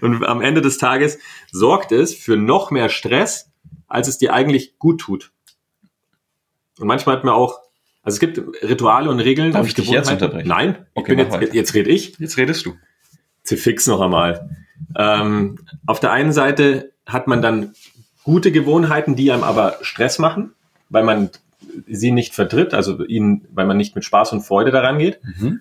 und 0.02 0.24
am 0.24 0.40
Ende 0.40 0.60
des 0.60 0.78
Tages 0.78 1.18
sorgt 1.50 1.92
es 1.92 2.14
für 2.14 2.36
noch 2.36 2.70
mehr 2.70 2.88
Stress, 2.88 3.50
als 3.86 4.08
es 4.08 4.18
dir 4.18 4.32
eigentlich 4.34 4.78
gut 4.78 5.00
tut. 5.00 5.32
Und 6.78 6.86
manchmal 6.86 7.16
hat 7.16 7.24
man 7.24 7.34
auch, 7.34 7.60
also 8.02 8.16
es 8.16 8.20
gibt 8.20 8.38
Rituale 8.62 9.10
und 9.10 9.20
Regeln. 9.20 9.52
Darf 9.52 9.66
ich 9.66 9.74
dich 9.74 9.90
jetzt 9.90 10.10
unterbrechen? 10.10 10.48
Nein, 10.48 10.86
okay, 10.94 11.12
ich 11.12 11.28
bin 11.28 11.40
jetzt, 11.40 11.54
jetzt 11.54 11.74
rede 11.74 11.90
ich. 11.90 12.18
Jetzt 12.18 12.36
redest 12.36 12.66
du. 12.66 12.74
Fix 13.44 13.86
noch 13.86 14.00
einmal. 14.00 14.50
Ähm, 14.96 15.58
auf 15.86 16.00
der 16.00 16.12
einen 16.12 16.32
Seite 16.32 16.92
hat 17.06 17.26
man 17.26 17.40
dann 17.40 17.72
gute 18.22 18.52
Gewohnheiten, 18.52 19.16
die 19.16 19.32
einem 19.32 19.42
aber 19.42 19.78
Stress 19.80 20.18
machen, 20.18 20.52
weil 20.90 21.02
man 21.02 21.30
sie 21.86 22.10
nicht 22.10 22.34
vertritt, 22.34 22.74
also 22.74 23.04
ihnen, 23.04 23.46
weil 23.52 23.66
man 23.66 23.76
nicht 23.76 23.94
mit 23.94 24.04
Spaß 24.04 24.32
und 24.32 24.42
Freude 24.42 24.70
daran 24.70 24.98
geht. 24.98 25.20
Mhm. 25.22 25.60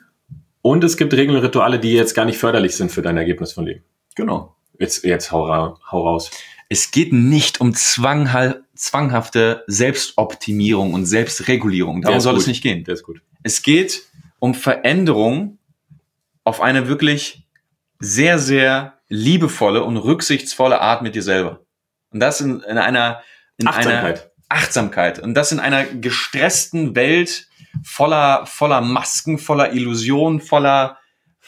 Und 0.61 0.83
es 0.83 0.97
gibt 0.97 1.13
Regeln 1.13 1.37
und 1.37 1.43
Rituale, 1.43 1.79
die 1.79 1.93
jetzt 1.93 2.13
gar 2.13 2.25
nicht 2.25 2.37
förderlich 2.37 2.75
sind 2.75 2.91
für 2.91 3.01
dein 3.01 3.15
Ergebnis 3.15 3.53
von 3.53 3.65
Leben. 3.65 3.83
Genau. 4.17 4.55
Jetzt, 4.79 5.05
jetzt 5.05 5.31
hau, 5.31 5.47
hau 5.91 6.07
raus. 6.07 6.31
Es 6.69 6.91
geht 6.91 7.13
nicht 7.13 7.61
um 7.61 7.73
zwanghafte 7.73 9.63
Selbstoptimierung 9.67 10.93
und 10.93 11.05
Selbstregulierung. 11.05 12.01
Darum 12.01 12.19
soll 12.19 12.33
gut. 12.33 12.41
es 12.41 12.47
nicht 12.47 12.63
gehen. 12.63 12.83
Der 12.83 12.95
ist 12.95 13.03
gut. 13.03 13.21
Es 13.43 13.61
geht 13.61 14.03
um 14.39 14.55
Veränderung 14.55 15.59
auf 16.43 16.61
eine 16.61 16.87
wirklich 16.87 17.47
sehr, 17.99 18.39
sehr 18.39 18.99
liebevolle 19.07 19.83
und 19.83 19.97
rücksichtsvolle 19.97 20.81
Art 20.81 21.03
mit 21.03 21.15
dir 21.15 21.23
selber. 21.23 21.61
Und 22.11 22.19
das 22.19 22.41
in, 22.41 22.61
in 22.61 22.77
einer 22.77 23.21
in 23.57 23.67
Achtsamkeit. 23.67 24.31
Einer 24.49 24.61
Achtsamkeit. 24.61 25.19
Und 25.19 25.35
das 25.35 25.51
in 25.51 25.59
einer 25.59 25.85
gestressten 25.85 26.95
Welt 26.95 27.47
voller, 27.83 28.47
voller 28.47 28.81
Masken, 28.81 29.37
voller 29.37 29.73
Illusionen, 29.73 30.41
voller, 30.41 30.97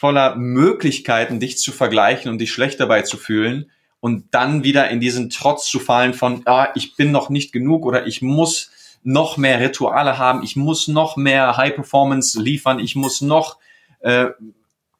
voller 0.00 0.34
Möglichkeiten, 0.34 1.40
dich 1.40 1.58
zu 1.58 1.72
vergleichen 1.72 2.30
und 2.30 2.38
dich 2.38 2.50
schlecht 2.50 2.80
dabei 2.80 3.02
zu 3.02 3.18
fühlen 3.18 3.70
und 4.00 4.24
dann 4.30 4.64
wieder 4.64 4.88
in 4.88 4.98
diesen 4.98 5.28
Trotz 5.28 5.66
zu 5.66 5.78
fallen 5.78 6.14
von, 6.14 6.40
ah, 6.46 6.68
ich 6.74 6.96
bin 6.96 7.10
noch 7.10 7.28
nicht 7.28 7.52
genug 7.52 7.84
oder 7.84 8.06
ich 8.06 8.22
muss 8.22 8.70
noch 9.02 9.36
mehr 9.36 9.60
Rituale 9.60 10.16
haben, 10.16 10.42
ich 10.42 10.56
muss 10.56 10.88
noch 10.88 11.18
mehr 11.18 11.58
High 11.58 11.74
Performance 11.74 12.40
liefern, 12.40 12.78
ich 12.78 12.96
muss 12.96 13.20
noch 13.20 13.58
äh, 13.98 14.28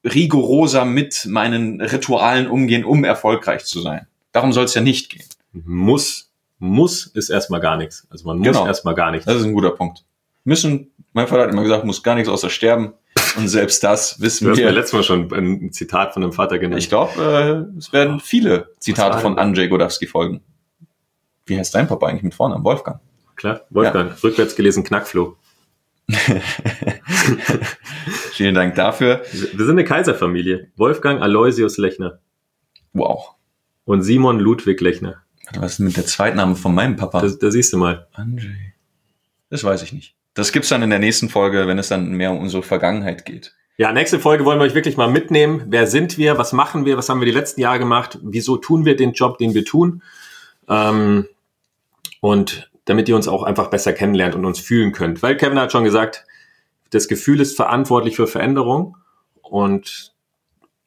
rigoroser 0.04 0.84
mit 0.84 1.24
meinen 1.24 1.80
Ritualen 1.80 2.46
umgehen, 2.46 2.84
um 2.84 3.02
erfolgreich 3.02 3.64
zu 3.64 3.80
sein. 3.80 4.06
Darum 4.32 4.52
soll 4.52 4.64
es 4.64 4.74
ja 4.74 4.82
nicht 4.82 5.08
gehen. 5.08 5.24
Muss, 5.52 6.30
muss 6.58 7.06
ist 7.06 7.30
erstmal 7.30 7.60
gar 7.60 7.78
nichts. 7.78 8.06
Also 8.10 8.26
man 8.26 8.36
muss 8.36 8.48
genau. 8.48 8.66
erstmal 8.66 8.94
gar 8.94 9.12
nichts. 9.12 9.24
Das 9.24 9.36
ist 9.36 9.44
ein 9.44 9.54
guter 9.54 9.70
Punkt. 9.70 10.04
Müssen, 10.44 10.90
mein 11.14 11.26
Vater 11.26 11.44
hat 11.44 11.52
immer 11.52 11.62
gesagt, 11.62 11.86
muss 11.86 12.02
gar 12.02 12.16
nichts 12.16 12.28
außer 12.28 12.50
sterben. 12.50 12.92
Und 13.36 13.48
selbst 13.48 13.82
das 13.84 14.20
wissen 14.20 14.44
du 14.44 14.50
wir. 14.50 14.56
Du 14.56 14.62
hast 14.62 14.72
mir 14.72 14.78
letztes 14.78 14.92
Mal 14.92 15.02
schon 15.02 15.32
ein 15.32 15.72
Zitat 15.72 16.12
von 16.12 16.22
dem 16.22 16.32
Vater 16.32 16.58
genannt. 16.58 16.82
Ich 16.82 16.88
glaube, 16.88 17.66
äh, 17.74 17.78
es 17.78 17.92
werden 17.92 18.20
viele 18.20 18.74
Zitate 18.78 19.18
von 19.18 19.38
Andrzej 19.38 19.68
Godowski 19.68 20.06
folgen. 20.06 20.42
Wie 21.46 21.58
heißt 21.58 21.74
dein 21.74 21.88
Papa 21.88 22.06
eigentlich 22.06 22.22
mit 22.22 22.34
Vornamen? 22.34 22.64
Wolfgang. 22.64 23.00
Klar, 23.36 23.62
Wolfgang. 23.70 24.10
Ja. 24.10 24.16
Rückwärts 24.22 24.54
gelesen 24.54 24.84
Knackflo. 24.84 25.36
Vielen 28.32 28.54
Dank 28.54 28.74
dafür. 28.74 29.22
Wir 29.32 29.64
sind 29.64 29.70
eine 29.70 29.84
Kaiserfamilie. 29.84 30.68
Wolfgang 30.76 31.22
Aloysius 31.22 31.78
Lechner. 31.78 32.18
Wow. 32.92 33.34
Und 33.84 34.02
Simon 34.02 34.38
Ludwig 34.40 34.80
Lechner. 34.80 35.22
Was 35.54 35.72
ist 35.72 35.78
mit 35.80 35.96
der 35.96 36.06
Zweitname 36.06 36.54
von 36.54 36.74
meinem 36.74 36.96
Papa? 36.96 37.20
Da, 37.20 37.50
siehst 37.50 37.72
du 37.72 37.78
mal. 37.78 38.06
André. 38.14 38.54
Das 39.48 39.64
weiß 39.64 39.82
ich 39.82 39.92
nicht. 39.92 40.14
Das 40.34 40.52
gibt's 40.52 40.68
dann 40.68 40.82
in 40.82 40.90
der 40.90 40.98
nächsten 40.98 41.28
Folge, 41.28 41.66
wenn 41.66 41.78
es 41.78 41.88
dann 41.88 42.12
mehr 42.12 42.30
um 42.30 42.38
unsere 42.38 42.62
Vergangenheit 42.62 43.24
geht. 43.24 43.54
Ja, 43.76 43.92
nächste 43.92 44.18
Folge 44.18 44.44
wollen 44.44 44.58
wir 44.58 44.64
euch 44.64 44.74
wirklich 44.74 44.96
mal 44.96 45.10
mitnehmen. 45.10 45.64
Wer 45.68 45.86
sind 45.86 46.18
wir? 46.18 46.36
Was 46.36 46.52
machen 46.52 46.84
wir? 46.84 46.96
Was 46.96 47.08
haben 47.08 47.20
wir 47.20 47.26
die 47.26 47.32
letzten 47.32 47.60
Jahre 47.60 47.78
gemacht? 47.78 48.18
Wieso 48.22 48.56
tun 48.58 48.84
wir 48.84 48.94
den 48.94 49.12
Job, 49.12 49.38
den 49.38 49.54
wir 49.54 49.64
tun? 49.64 50.02
Ähm, 50.68 51.26
und 52.20 52.70
damit 52.84 53.08
ihr 53.08 53.16
uns 53.16 53.26
auch 53.26 53.42
einfach 53.42 53.68
besser 53.68 53.92
kennenlernt 53.92 54.34
und 54.34 54.44
uns 54.44 54.60
fühlen 54.60 54.92
könnt. 54.92 55.22
Weil 55.22 55.36
Kevin 55.36 55.58
hat 55.58 55.72
schon 55.72 55.84
gesagt, 55.84 56.26
das 56.90 57.08
Gefühl 57.08 57.40
ist 57.40 57.56
verantwortlich 57.56 58.16
für 58.16 58.26
Veränderung 58.26 58.96
und 59.42 60.12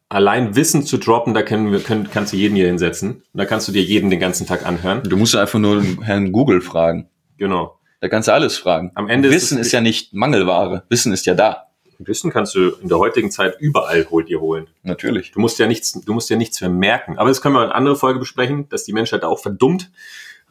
allein 0.10 0.56
Wissen 0.56 0.86
zu 0.86 0.98
droppen, 0.98 1.34
da 1.34 1.42
können 1.42 1.72
wir, 1.72 1.80
können, 1.80 2.10
kannst 2.12 2.34
du 2.34 2.38
jeden 2.38 2.56
hier 2.56 2.68
hinsetzen. 2.68 3.12
Und 3.12 3.24
da 3.34 3.46
kannst 3.46 3.68
du 3.68 3.72
dir 3.72 3.82
jeden 3.82 4.10
den 4.10 4.20
ganzen 4.20 4.46
Tag 4.46 4.66
anhören. 4.66 5.02
Du 5.04 5.18
musst 5.18 5.36
einfach 5.36 5.60
nur 5.60 5.84
Herrn 6.02 6.32
Google 6.32 6.62
fragen. 6.62 7.10
Genau. 7.38 7.80
Da 8.04 8.10
kannst 8.10 8.28
du 8.28 8.34
alles 8.34 8.58
fragen. 8.58 8.92
Am 8.96 9.08
Ende 9.08 9.32
Wissen 9.32 9.58
ist, 9.58 9.68
ist 9.68 9.72
ja 9.72 9.80
nicht 9.80 10.14
Mangelware. 10.14 10.84
Wissen 10.90 11.14
ist 11.14 11.26
ja 11.26 11.36
da. 11.36 11.68
Wissen 12.00 12.32
kannst 12.32 12.54
du 12.54 12.72
in 12.82 12.90
der 12.90 12.98
heutigen 12.98 13.32
Zeit 13.32 13.56
überall 13.62 14.06
hol 14.10 14.26
dir 14.26 14.42
holen. 14.42 14.68
Natürlich. 14.82 15.32
Du 15.32 15.40
musst 15.40 15.58
ja 15.58 15.68
nichts, 15.68 15.94
du 15.94 16.14
musst 16.14 16.30
ja 16.30 16.36
nichts 16.36 16.60
mehr 16.60 16.70
merken. 16.70 17.18
Aber 17.18 17.30
das 17.30 17.42
können 17.42 17.56
wir 17.56 17.60
in 17.64 17.70
einer 17.70 17.76
anderen 17.76 17.98
Folge 17.98 18.20
besprechen, 18.20 18.68
dass 18.68 18.84
die 18.84 18.92
Menschheit 18.92 19.24
da 19.24 19.28
auch 19.28 19.40
verdummt 19.40 19.90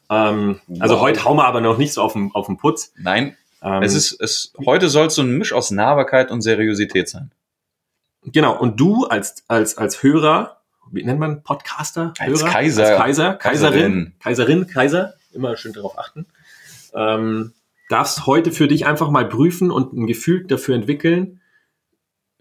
ähm, 0.08 0.60
also 0.78 0.94
wow. 0.94 1.02
Heute 1.02 1.24
hauen 1.24 1.36
wir 1.36 1.44
aber 1.44 1.60
noch 1.60 1.78
nicht 1.78 1.92
so 1.92 2.02
auf 2.02 2.12
den, 2.12 2.30
auf 2.34 2.46
den 2.46 2.56
Putz. 2.56 2.92
Nein. 2.96 3.36
Ähm, 3.62 3.82
es 3.82 3.94
ist, 3.94 4.20
es, 4.20 4.52
heute 4.64 4.88
soll 4.88 5.06
es 5.06 5.14
so 5.14 5.22
ein 5.22 5.36
Misch 5.38 5.52
aus 5.52 5.70
Nahbarkeit 5.70 6.30
und 6.30 6.42
Seriosität 6.42 7.08
sein. 7.08 7.32
Genau. 8.24 8.58
Und 8.58 8.78
du 8.78 9.06
als, 9.06 9.44
als, 9.48 9.78
als 9.78 10.02
Hörer, 10.02 10.60
wie 10.90 11.04
nennt 11.04 11.20
man 11.20 11.42
Podcaster? 11.42 12.12
Als 12.18 12.42
Hörer? 12.42 12.50
Kaiser. 12.50 12.86
Als 12.86 12.98
Kaiser, 12.98 13.34
Kaiserin, 13.34 14.14
Kaiserin, 14.20 14.66
Kaiser, 14.66 15.14
immer 15.32 15.56
schön 15.56 15.72
darauf 15.72 15.98
achten. 15.98 16.26
Ähm, 16.94 17.52
darfst 17.88 18.26
heute 18.26 18.52
für 18.52 18.68
dich 18.68 18.86
einfach 18.86 19.10
mal 19.10 19.28
prüfen 19.28 19.70
und 19.70 19.92
ein 19.92 20.06
Gefühl 20.06 20.44
dafür 20.46 20.74
entwickeln. 20.74 21.40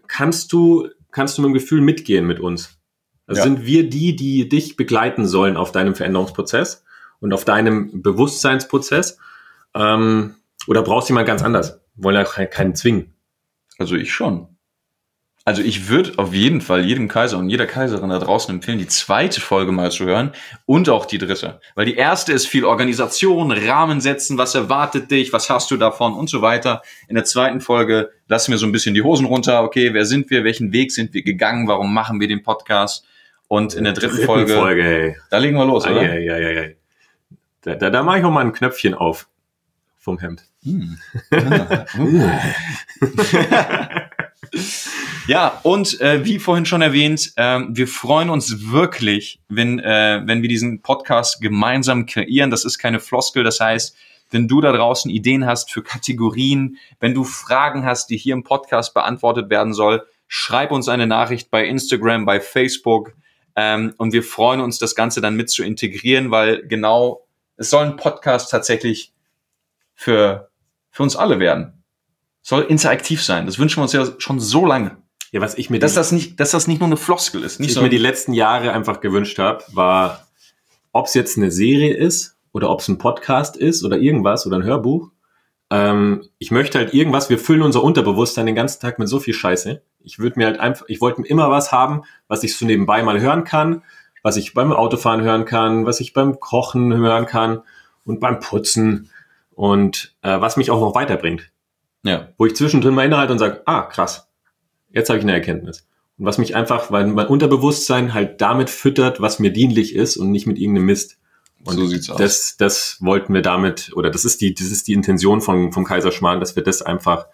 Kannst 0.06 0.52
du, 0.52 0.88
kannst 1.10 1.38
du 1.38 1.42
mit 1.42 1.50
dem 1.50 1.54
Gefühl 1.54 1.80
mitgehen 1.80 2.26
mit 2.26 2.40
uns? 2.40 2.78
Also 3.26 3.40
ja. 3.40 3.44
sind 3.44 3.64
wir 3.64 3.88
die, 3.88 4.16
die 4.16 4.48
dich 4.48 4.76
begleiten 4.76 5.26
sollen 5.26 5.56
auf 5.56 5.72
deinem 5.72 5.94
Veränderungsprozess? 5.94 6.84
und 7.22 7.32
auf 7.32 7.46
deinem 7.46 8.02
Bewusstseinsprozess? 8.02 9.18
Ähm, 9.74 10.34
oder 10.66 10.82
brauchst 10.82 11.08
du 11.08 11.12
jemand 11.12 11.28
ganz 11.28 11.42
anders? 11.42 11.80
Wollen 11.94 12.16
ja 12.16 12.24
keinen 12.24 12.74
zwingen. 12.74 13.14
Also 13.78 13.94
ich 13.94 14.12
schon. 14.12 14.51
Also 15.44 15.60
ich 15.60 15.88
würde 15.88 16.12
auf 16.18 16.32
jeden 16.32 16.60
Fall 16.60 16.84
jedem 16.84 17.08
Kaiser 17.08 17.36
und 17.38 17.48
jeder 17.48 17.66
Kaiserin 17.66 18.10
da 18.10 18.20
draußen 18.20 18.54
empfehlen, 18.54 18.78
die 18.78 18.86
zweite 18.86 19.40
Folge 19.40 19.72
mal 19.72 19.90
zu 19.90 20.04
hören 20.04 20.30
und 20.66 20.88
auch 20.88 21.04
die 21.04 21.18
dritte. 21.18 21.60
Weil 21.74 21.86
die 21.86 21.96
erste 21.96 22.32
ist 22.32 22.46
viel 22.46 22.64
Organisation, 22.64 23.50
Rahmen 23.50 24.00
setzen, 24.00 24.38
was 24.38 24.54
erwartet 24.54 25.10
dich, 25.10 25.32
was 25.32 25.50
hast 25.50 25.72
du 25.72 25.76
davon 25.76 26.14
und 26.14 26.30
so 26.30 26.42
weiter. 26.42 26.82
In 27.08 27.16
der 27.16 27.24
zweiten 27.24 27.60
Folge 27.60 28.12
lassen 28.28 28.52
wir 28.52 28.58
so 28.58 28.66
ein 28.66 28.72
bisschen 28.72 28.94
die 28.94 29.02
Hosen 29.02 29.26
runter. 29.26 29.64
Okay, 29.64 29.92
wer 29.94 30.04
sind 30.04 30.30
wir? 30.30 30.44
Welchen 30.44 30.72
Weg 30.72 30.92
sind 30.92 31.12
wir 31.12 31.24
gegangen? 31.24 31.66
Warum 31.66 31.92
machen 31.92 32.20
wir 32.20 32.28
den 32.28 32.44
Podcast? 32.44 33.04
Und 33.48 33.74
in 33.74 33.82
der 33.82 33.94
dritten, 33.94 34.14
dritten 34.14 34.26
Folge, 34.26 34.54
Folge 34.54 35.16
da 35.28 35.38
legen 35.38 35.56
wir 35.56 35.66
los, 35.66 35.84
oder? 35.86 36.02
Ja, 36.02 36.14
ja, 36.14 36.38
ja, 36.38 36.62
ja. 36.62 36.68
Da, 37.62 37.74
da, 37.74 37.90
da 37.90 38.02
mache 38.04 38.20
ich 38.20 38.24
auch 38.24 38.30
mal 38.30 38.44
ein 38.44 38.52
Knöpfchen 38.52 38.94
auf 38.94 39.28
vom 39.98 40.18
Hemd. 40.18 40.44
Hm. 40.62 40.98
Ah, 41.32 41.84
uh. 41.98 42.30
ja, 45.32 45.60
und 45.62 45.98
äh, 46.02 46.26
wie 46.26 46.38
vorhin 46.38 46.66
schon 46.66 46.82
erwähnt, 46.82 47.32
äh, 47.36 47.60
wir 47.66 47.88
freuen 47.88 48.28
uns 48.28 48.70
wirklich, 48.70 49.40
wenn, 49.48 49.78
äh, 49.78 50.20
wenn 50.26 50.42
wir 50.42 50.48
diesen 50.50 50.82
Podcast 50.82 51.40
gemeinsam 51.40 52.04
kreieren. 52.04 52.50
Das 52.50 52.66
ist 52.66 52.76
keine 52.76 53.00
Floskel, 53.00 53.42
das 53.42 53.58
heißt, 53.58 53.96
wenn 54.30 54.46
du 54.46 54.60
da 54.60 54.72
draußen 54.72 55.10
Ideen 55.10 55.46
hast 55.46 55.72
für 55.72 55.82
Kategorien, 55.82 56.76
wenn 57.00 57.14
du 57.14 57.24
Fragen 57.24 57.86
hast, 57.86 58.10
die 58.10 58.18
hier 58.18 58.34
im 58.34 58.44
Podcast 58.44 58.92
beantwortet 58.92 59.48
werden 59.48 59.72
soll, 59.72 60.06
schreib 60.28 60.70
uns 60.70 60.90
eine 60.90 61.06
Nachricht 61.06 61.50
bei 61.50 61.64
Instagram, 61.64 62.26
bei 62.26 62.38
Facebook 62.38 63.14
ähm, 63.56 63.94
und 63.96 64.12
wir 64.12 64.22
freuen 64.22 64.60
uns, 64.60 64.78
das 64.78 64.94
Ganze 64.94 65.22
dann 65.22 65.34
mit 65.34 65.48
zu 65.48 65.64
integrieren, 65.64 66.30
weil 66.30 66.66
genau 66.66 67.26
es 67.56 67.70
soll 67.70 67.86
ein 67.86 67.96
Podcast 67.96 68.50
tatsächlich 68.50 69.14
für, 69.94 70.50
für 70.90 71.02
uns 71.02 71.16
alle 71.16 71.40
werden. 71.40 71.82
Soll 72.42 72.64
interaktiv 72.64 73.24
sein. 73.24 73.46
Das 73.46 73.58
wünschen 73.58 73.78
wir 73.78 73.84
uns 73.84 73.94
ja 73.94 74.04
schon 74.18 74.38
so 74.38 74.66
lange. 74.66 75.01
Ja, 75.32 75.40
was 75.40 75.56
ich 75.56 75.70
mir 75.70 75.78
dass 75.78 75.94
das 75.94 76.12
nicht, 76.12 76.38
dass 76.38 76.50
das 76.50 76.68
nicht 76.68 76.80
nur 76.80 76.88
eine 76.88 76.98
Floskel 76.98 77.42
ist. 77.42 77.58
Nicht 77.58 77.70
was 77.70 77.76
ich 77.76 77.82
mir 77.82 77.88
die 77.88 77.96
letzten 77.96 78.34
Jahre 78.34 78.72
einfach 78.72 79.00
gewünscht 79.00 79.38
habe, 79.38 79.64
war, 79.72 80.26
ob 80.92 81.06
es 81.06 81.14
jetzt 81.14 81.38
eine 81.38 81.50
Serie 81.50 81.94
ist 81.94 82.36
oder 82.52 82.68
ob 82.68 82.80
es 82.80 82.88
ein 82.88 82.98
Podcast 82.98 83.56
ist 83.56 83.82
oder 83.82 83.96
irgendwas 83.96 84.46
oder 84.46 84.56
ein 84.56 84.62
Hörbuch. 84.62 85.10
Ähm, 85.70 86.28
ich 86.38 86.50
möchte 86.50 86.78
halt 86.78 86.92
irgendwas, 86.92 87.30
wir 87.30 87.38
füllen 87.38 87.62
unser 87.62 87.82
Unterbewusstsein 87.82 88.44
den 88.44 88.54
ganzen 88.54 88.82
Tag 88.82 88.98
mit 88.98 89.08
so 89.08 89.20
viel 89.20 89.32
Scheiße. 89.32 89.82
Ich 90.00 90.18
würde 90.18 90.38
mir 90.38 90.44
halt 90.44 90.60
einfach, 90.60 90.84
ich 90.88 91.00
wollte 91.00 91.22
immer 91.22 91.50
was 91.50 91.72
haben, 91.72 92.02
was 92.28 92.44
ich 92.44 92.54
so 92.54 92.66
nebenbei 92.66 93.02
mal 93.02 93.18
hören 93.18 93.44
kann, 93.44 93.82
was 94.22 94.36
ich 94.36 94.52
beim 94.52 94.70
Autofahren 94.70 95.22
hören 95.22 95.46
kann, 95.46 95.86
was 95.86 96.00
ich 96.00 96.12
beim 96.12 96.40
Kochen 96.40 96.92
hören 96.92 97.24
kann 97.24 97.62
und 98.04 98.20
beim 98.20 98.38
Putzen 98.38 99.08
und 99.54 100.14
äh, 100.20 100.38
was 100.42 100.58
mich 100.58 100.70
auch 100.70 100.80
noch 100.80 100.94
weiterbringt. 100.94 101.50
Ja. 102.04 102.28
Wo 102.36 102.44
ich 102.44 102.54
zwischendrin 102.54 102.94
mal 102.94 103.06
innehalte 103.06 103.32
und 103.32 103.38
sage, 103.38 103.62
ah, 103.64 103.82
krass, 103.82 104.28
jetzt 104.92 105.08
habe 105.08 105.18
ich 105.18 105.24
eine 105.24 105.32
Erkenntnis. 105.32 105.86
Und 106.18 106.26
was 106.26 106.38
mich 106.38 106.54
einfach, 106.54 106.90
weil 106.90 107.06
mein 107.06 107.26
Unterbewusstsein 107.26 108.14
halt 108.14 108.40
damit 108.40 108.70
füttert, 108.70 109.20
was 109.20 109.38
mir 109.38 109.52
dienlich 109.52 109.94
ist 109.94 110.16
und 110.16 110.30
nicht 110.30 110.46
mit 110.46 110.58
irgendeinem 110.58 110.86
Mist. 110.86 111.18
Und 111.64 111.76
so 111.76 111.86
sieht's 111.86 112.10
aus. 112.10 112.18
Das, 112.18 112.56
das 112.56 112.98
wollten 113.00 113.34
wir 113.34 113.42
damit, 113.42 113.92
oder 113.94 114.10
das 114.10 114.24
ist 114.24 114.40
die, 114.40 114.54
das 114.54 114.66
ist 114.66 114.88
die 114.88 114.92
Intention 114.92 115.40
von, 115.40 115.72
vom 115.72 115.84
Kaiserschmarrn, 115.84 116.40
dass 116.40 116.56
wir 116.56 116.62
das 116.62 116.82
einfach 116.82 117.26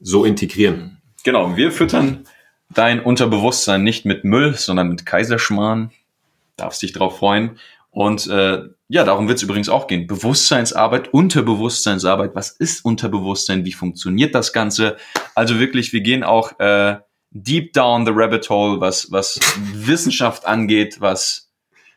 so 0.00 0.24
integrieren. 0.24 0.98
Genau, 1.24 1.56
wir 1.56 1.72
füttern 1.72 2.24
dein 2.70 3.00
Unterbewusstsein 3.00 3.82
nicht 3.82 4.04
mit 4.04 4.24
Müll, 4.24 4.54
sondern 4.54 4.88
mit 4.88 5.06
Kaiserschmarrn. 5.06 5.90
Darfst 6.56 6.82
dich 6.82 6.92
drauf 6.92 7.18
freuen. 7.18 7.58
Und 7.96 8.26
äh, 8.26 8.60
ja, 8.88 9.04
darum 9.04 9.26
wird 9.26 9.38
es 9.38 9.42
übrigens 9.42 9.70
auch 9.70 9.86
gehen. 9.86 10.06
Bewusstseinsarbeit, 10.06 11.14
Unterbewusstseinsarbeit. 11.14 12.34
Was 12.34 12.50
ist 12.50 12.84
Unterbewusstsein? 12.84 13.64
Wie 13.64 13.72
funktioniert 13.72 14.34
das 14.34 14.52
Ganze? 14.52 14.98
Also 15.34 15.58
wirklich, 15.58 15.94
wir 15.94 16.02
gehen 16.02 16.22
auch 16.22 16.60
äh, 16.60 16.98
deep 17.30 17.72
down 17.72 18.04
the 18.04 18.12
rabbit 18.14 18.50
hole, 18.50 18.82
was, 18.82 19.10
was 19.12 19.40
Wissenschaft 19.72 20.44
angeht, 20.44 21.00
was. 21.00 21.50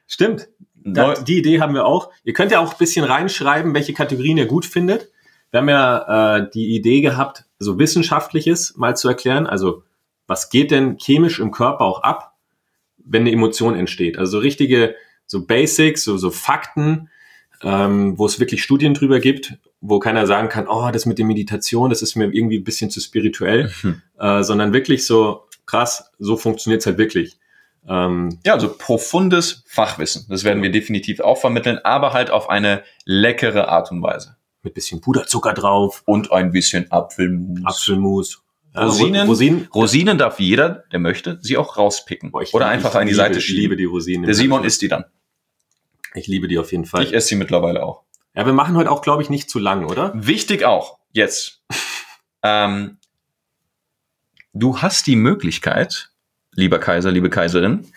Stimmt. 0.08 0.48
Da, 0.74 1.16
die 1.16 1.38
Idee 1.38 1.60
haben 1.60 1.74
wir 1.74 1.86
auch. 1.86 2.12
Ihr 2.24 2.32
könnt 2.32 2.54
ja 2.54 2.62
auch 2.62 2.72
ein 2.72 2.78
bisschen 2.80 3.04
reinschreiben, 3.04 3.74
welche 3.74 3.94
Kategorien 3.94 4.38
ihr 4.38 4.46
gut 4.46 4.66
findet. 4.66 5.10
Wir 5.52 5.60
haben 5.60 5.68
ja 5.68 6.38
äh, 6.38 6.50
die 6.50 6.78
Idee 6.78 7.02
gehabt, 7.02 7.44
so 7.58 7.78
Wissenschaftliches 7.78 8.78
mal 8.78 8.96
zu 8.96 9.10
erklären. 9.10 9.48
Also, 9.48 9.84
was 10.28 10.50
geht 10.50 10.72
denn 10.72 10.98
chemisch 10.98 11.42
im 11.42 11.52
Körper 11.52 11.84
auch 11.84 12.04
ab, 12.04 12.38
wenn 13.04 13.24
eine 13.24 13.34
Emotion 13.34 13.76
entsteht? 13.76 14.18
Also 14.18 14.32
so 14.32 14.38
richtige, 14.38 14.96
so 15.30 15.46
Basics, 15.46 16.04
so, 16.04 16.18
so 16.18 16.32
Fakten, 16.32 17.10
ähm, 17.62 18.18
wo 18.18 18.26
es 18.26 18.40
wirklich 18.40 18.64
Studien 18.64 18.96
drüber 18.96 19.20
gibt, 19.20 19.58
wo 19.80 20.00
keiner 20.00 20.26
sagen 20.26 20.50
kann, 20.50 20.68
oh, 20.68 20.90
das 20.92 21.06
mit 21.06 21.20
der 21.20 21.26
Meditation, 21.26 21.90
das 21.90 22.02
ist 22.02 22.16
mir 22.16 22.34
irgendwie 22.34 22.58
ein 22.58 22.64
bisschen 22.64 22.90
zu 22.90 23.00
spirituell, 23.00 23.72
mhm. 23.84 24.02
äh, 24.18 24.44
sondern 24.44 24.74
wirklich 24.74 25.06
so 25.06 25.44
krass, 25.66 26.12
so 26.18 26.36
funktioniert's 26.36 26.88
halt 26.88 26.98
wirklich. 26.98 27.38
Ähm, 27.88 28.40
ja, 28.44 28.54
also 28.54 28.74
profundes 28.76 29.64
Fachwissen. 29.68 30.26
Das 30.30 30.44
werden 30.44 30.64
wir 30.64 30.72
definitiv 30.72 31.20
auch 31.20 31.38
vermitteln, 31.38 31.78
aber 31.84 32.14
halt 32.14 32.32
auf 32.32 32.50
eine 32.50 32.84
leckere 33.06 33.70
Art 33.70 33.92
und 33.92 34.02
Weise. 34.02 34.36
Mit 34.64 34.74
bisschen 34.74 35.00
Puderzucker 35.00 35.54
drauf. 35.54 36.04
Und 36.06 36.32
ein 36.32 36.52
bisschen 36.52 36.92
Apfelmus. 36.92 37.62
Apfelmus. 37.64 38.44
Ja, 38.76 38.86
Rosinen, 38.86 39.28
Rosinen, 39.28 39.68
Rosinen 39.74 40.18
darf 40.18 40.40
jeder, 40.40 40.84
der 40.92 41.00
möchte, 41.00 41.40
sie 41.42 41.58
auch 41.58 41.78
rauspicken. 41.78 42.32
Boah, 42.32 42.44
Oder 42.52 42.68
einfach 42.68 42.94
an 42.96 43.08
die 43.08 43.14
Seite 43.14 43.42
schieben. 43.42 43.56
Ich 43.56 43.62
liebe 43.62 43.76
die 43.78 43.86
Rosinen. 43.86 44.26
Der 44.26 44.36
Simon 44.36 44.64
isst 44.64 44.82
die 44.82 44.88
dann. 44.88 45.06
Ich 46.14 46.28
liebe 46.28 46.48
die 46.48 46.58
auf 46.58 46.72
jeden 46.72 46.86
Fall. 46.86 47.04
Ich 47.04 47.14
esse 47.14 47.30
sie 47.30 47.36
mittlerweile 47.36 47.84
auch. 47.84 48.04
Ja, 48.36 48.46
wir 48.46 48.54
machen 48.54 48.76
heute 48.76 48.92
auch, 48.92 49.02
glaube 49.02 49.22
ich, 49.22 49.30
nicht 49.30 49.50
zu 49.50 49.60
lang, 49.60 49.86
oder? 49.86 50.12
Wichtig 50.16 50.64
auch, 50.64 51.00
jetzt. 51.12 51.64
ähm, 52.44 52.98
du 54.54 54.82
hast 54.82 55.08
die 55.08 55.16
Möglichkeit, 55.16 56.12
lieber 56.54 56.80
Kaiser, 56.80 57.12
liebe 57.12 57.30
Kaiserin, 57.30 57.92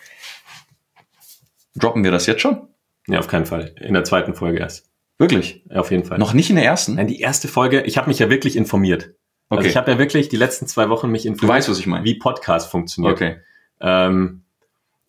droppen 1.75 2.03
wir 2.03 2.11
das 2.11 2.25
jetzt 2.25 2.41
schon? 2.41 2.67
Ja, 3.07 3.19
auf 3.19 3.27
keinen 3.27 3.45
Fall. 3.45 3.75
In 3.79 3.93
der 3.93 4.03
zweiten 4.03 4.33
Folge 4.33 4.59
erst. 4.59 4.89
Wirklich? 5.17 5.63
Ja, 5.69 5.79
auf 5.79 5.91
jeden 5.91 6.05
Fall. 6.05 6.17
Noch 6.17 6.33
nicht 6.33 6.49
in 6.49 6.55
der 6.55 6.65
ersten? 6.65 6.95
Nein, 6.95 7.07
die 7.07 7.19
erste 7.19 7.47
Folge, 7.47 7.83
ich 7.83 7.97
habe 7.97 8.07
mich 8.07 8.19
ja 8.19 8.29
wirklich 8.29 8.55
informiert. 8.55 9.03
Also 9.03 9.15
okay. 9.49 9.57
Also 9.57 9.69
ich 9.69 9.77
habe 9.77 9.91
ja 9.91 9.97
wirklich 9.99 10.29
die 10.29 10.37
letzten 10.37 10.67
zwei 10.67 10.89
Wochen 10.89 11.09
mich 11.09 11.25
informiert. 11.25 11.49
Du 11.49 11.53
weißt, 11.53 11.69
was 11.69 11.79
ich 11.79 11.87
meine. 11.87 12.05
Wie 12.05 12.15
Podcast 12.15 12.71
funktioniert. 12.71 13.13
Okay. 13.13 13.37
Ähm, 13.79 14.43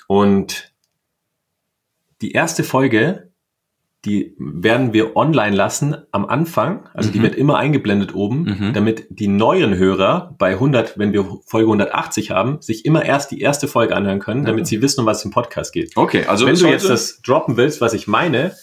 und 0.06 0.73
die 2.24 2.32
erste 2.32 2.64
Folge 2.64 3.30
die 4.04 4.34
werden 4.38 4.92
wir 4.92 5.16
online 5.16 5.56
lassen 5.56 5.96
am 6.12 6.26
Anfang. 6.26 6.88
Also 6.92 7.08
mhm. 7.08 7.12
die 7.14 7.22
wird 7.22 7.34
immer 7.36 7.56
eingeblendet 7.56 8.14
oben, 8.14 8.42
mhm. 8.42 8.72
damit 8.74 9.06
die 9.08 9.28
neuen 9.28 9.76
Hörer 9.76 10.34
bei 10.38 10.52
100, 10.52 10.98
wenn 10.98 11.12
wir 11.12 11.24
Folge 11.46 11.68
180 11.68 12.30
haben, 12.30 12.60
sich 12.60 12.84
immer 12.84 13.04
erst 13.04 13.30
die 13.30 13.40
erste 13.40 13.66
Folge 13.66 13.96
anhören 13.96 14.20
können, 14.20 14.44
damit 14.44 14.62
mhm. 14.62 14.66
sie 14.66 14.82
wissen, 14.82 15.00
um 15.00 15.06
was 15.06 15.24
im 15.24 15.30
Podcast 15.30 15.72
geht. 15.72 15.96
Okay, 15.96 16.26
also 16.26 16.46
wenn 16.46 16.56
du 16.56 16.66
jetzt 16.68 16.88
das 16.88 17.22
droppen 17.22 17.56
willst, 17.56 17.80
was 17.80 17.94
ich 17.94 18.06
meine, 18.06 18.54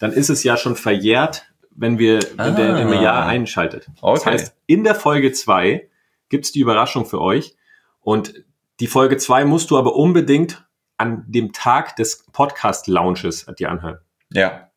dann 0.00 0.12
ist 0.12 0.28
es 0.28 0.42
ja 0.42 0.56
schon 0.56 0.74
verjährt, 0.74 1.44
wenn 1.70 1.98
wir 1.98 2.18
ah. 2.36 2.46
wenn 2.46 2.56
der 2.56 2.80
im 2.80 2.92
Jahr 2.92 3.26
einschaltet. 3.26 3.86
Okay. 4.00 4.14
Das 4.14 4.26
heißt, 4.26 4.56
in 4.66 4.82
der 4.82 4.96
Folge 4.96 5.30
2 5.30 5.88
gibt's 6.28 6.50
die 6.50 6.60
Überraschung 6.60 7.06
für 7.06 7.20
euch 7.20 7.54
und 8.00 8.34
die 8.80 8.88
Folge 8.88 9.18
2 9.18 9.44
musst 9.44 9.70
du 9.70 9.78
aber 9.78 9.94
unbedingt 9.94 10.64
an 11.00 11.24
dem 11.26 11.52
Tag 11.52 11.96
des 11.96 12.26
Podcast 12.32 12.86
Launches 12.86 13.46
dir 13.58 13.70
anhören. 13.70 13.98
Ja. 14.32 14.70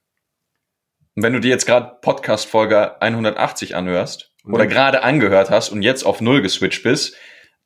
Und 1.16 1.24
wenn 1.24 1.34
du 1.34 1.40
dir 1.40 1.50
jetzt 1.50 1.66
gerade 1.66 1.98
Podcast-Folge 2.02 3.02
180 3.02 3.76
anhörst 3.76 4.34
oder 4.46 4.66
gerade 4.66 5.04
angehört 5.04 5.50
hast 5.50 5.70
und 5.70 5.82
jetzt 5.82 6.04
auf 6.04 6.22
Null 6.22 6.42
geswitcht 6.42 6.84
bist, 6.84 7.16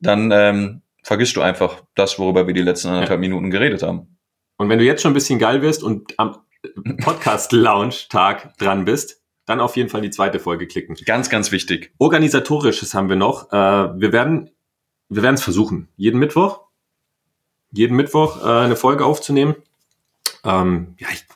dann 0.00 0.30
ähm, 0.32 0.82
vergisst 1.02 1.36
du 1.36 1.40
einfach 1.40 1.82
das, 1.94 2.18
worüber 2.18 2.46
wir 2.46 2.54
die 2.54 2.62
letzten 2.62 2.88
anderthalb 2.88 3.22
ja. 3.22 3.28
Minuten 3.28 3.50
geredet 3.50 3.82
haben. 3.82 4.18
Und 4.58 4.68
wenn 4.68 4.78
du 4.78 4.84
jetzt 4.84 5.02
schon 5.02 5.12
ein 5.12 5.14
bisschen 5.14 5.38
geil 5.38 5.62
wirst 5.62 5.82
und 5.82 6.14
am 6.18 6.38
Podcast-Lounge-Tag 7.00 8.58
dran 8.58 8.84
bist, 8.84 9.22
dann 9.46 9.60
auf 9.60 9.76
jeden 9.76 9.88
Fall 9.88 10.02
die 10.02 10.10
zweite 10.10 10.40
Folge 10.40 10.66
klicken. 10.66 10.96
Ganz, 11.06 11.30
ganz 11.30 11.52
wichtig. 11.52 11.94
Organisatorisches 11.98 12.92
haben 12.92 13.08
wir 13.08 13.16
noch. 13.16 13.50
Äh, 13.50 13.56
wir 14.00 14.12
werden 14.12 14.50
wir 15.08 15.22
werden 15.22 15.34
es 15.34 15.42
versuchen, 15.42 15.88
jeden 15.96 16.18
Mittwoch, 16.18 16.67
jeden 17.72 17.96
Mittwoch 17.96 18.44
äh, 18.44 18.64
eine 18.64 18.76
Folge 18.76 19.04
aufzunehmen. 19.04 19.54
Ähm, 20.44 20.94
ja, 20.98 21.08
ich, 21.12 21.26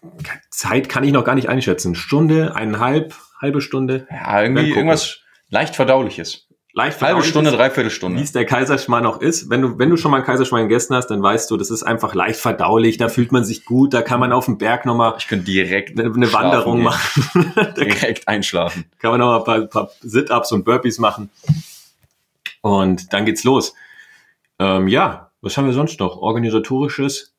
Zeit 0.51 0.89
kann 0.89 1.05
ich 1.05 1.13
noch 1.13 1.25
gar 1.25 1.35
nicht 1.35 1.49
einschätzen. 1.49 1.95
Stunde, 1.95 2.55
eineinhalb, 2.55 3.15
halbe 3.41 3.61
Stunde. 3.61 4.07
Ja, 4.11 4.43
irgendwie 4.43 4.71
irgendwas 4.71 5.19
leicht 5.51 5.77
verdauliches. 5.77 6.47
Leicht 6.75 6.97
verdauliches. 6.99 7.03
Halbe 7.03 7.23
Stunde, 7.29 7.51
dreiviertel 7.51 7.91
Stunde. 7.91 8.19
Wie 8.19 8.23
es 8.23 8.33
der 8.33 8.47
Kaiserschmarrn 8.47 9.05
auch 9.05 9.21
ist. 9.21 9.51
Wenn 9.51 9.61
du, 9.61 9.79
wenn 9.79 9.91
du 9.91 9.99
schon 9.99 10.11
mal 10.11 10.19
einen 10.19 10.27
Kaiserschmarrn 10.27 10.69
gegessen 10.69 10.97
hast, 10.97 11.09
dann 11.09 11.23
weißt 11.23 11.51
du, 11.51 11.59
das 11.59 11.71
ist 11.71 11.83
einfach 11.83 12.15
leicht 12.15 12.41
verdaulich. 12.41 12.97
Da 12.97 13.09
fühlt 13.11 13.31
man 13.33 13.45
sich 13.45 13.67
gut. 13.67 13.93
Da 13.93 14.01
kann 14.01 14.21
man 14.21 14.33
auf 14.33 14.47
dem 14.47 14.57
Berg 14.57 14.87
nochmal. 14.87 15.15
Ich 15.19 15.29
könnte 15.29 15.45
direkt 15.45 15.99
eine, 15.99 16.15
eine 16.15 16.33
Wanderung 16.33 16.77
gehen. 16.77 16.85
machen. 16.85 17.53
direkt 17.77 18.27
einschlafen. 18.29 18.87
Kann 18.99 19.11
man 19.11 19.21
noch 19.21 19.47
mal 19.47 19.61
ein 19.61 19.69
paar, 19.69 19.85
paar 19.85 19.91
Sit-ups 20.01 20.53
und 20.53 20.65
Burpees 20.65 20.99
machen. 20.99 21.29
Und 22.63 23.13
dann 23.13 23.27
geht's 23.27 23.45
los. 23.45 23.75
Ähm, 24.59 24.89
ja, 24.89 25.32
was 25.43 25.57
haben 25.57 25.67
wir 25.67 25.75
sonst 25.75 26.01
noch? 26.01 26.17
Organisatorisches 26.17 27.33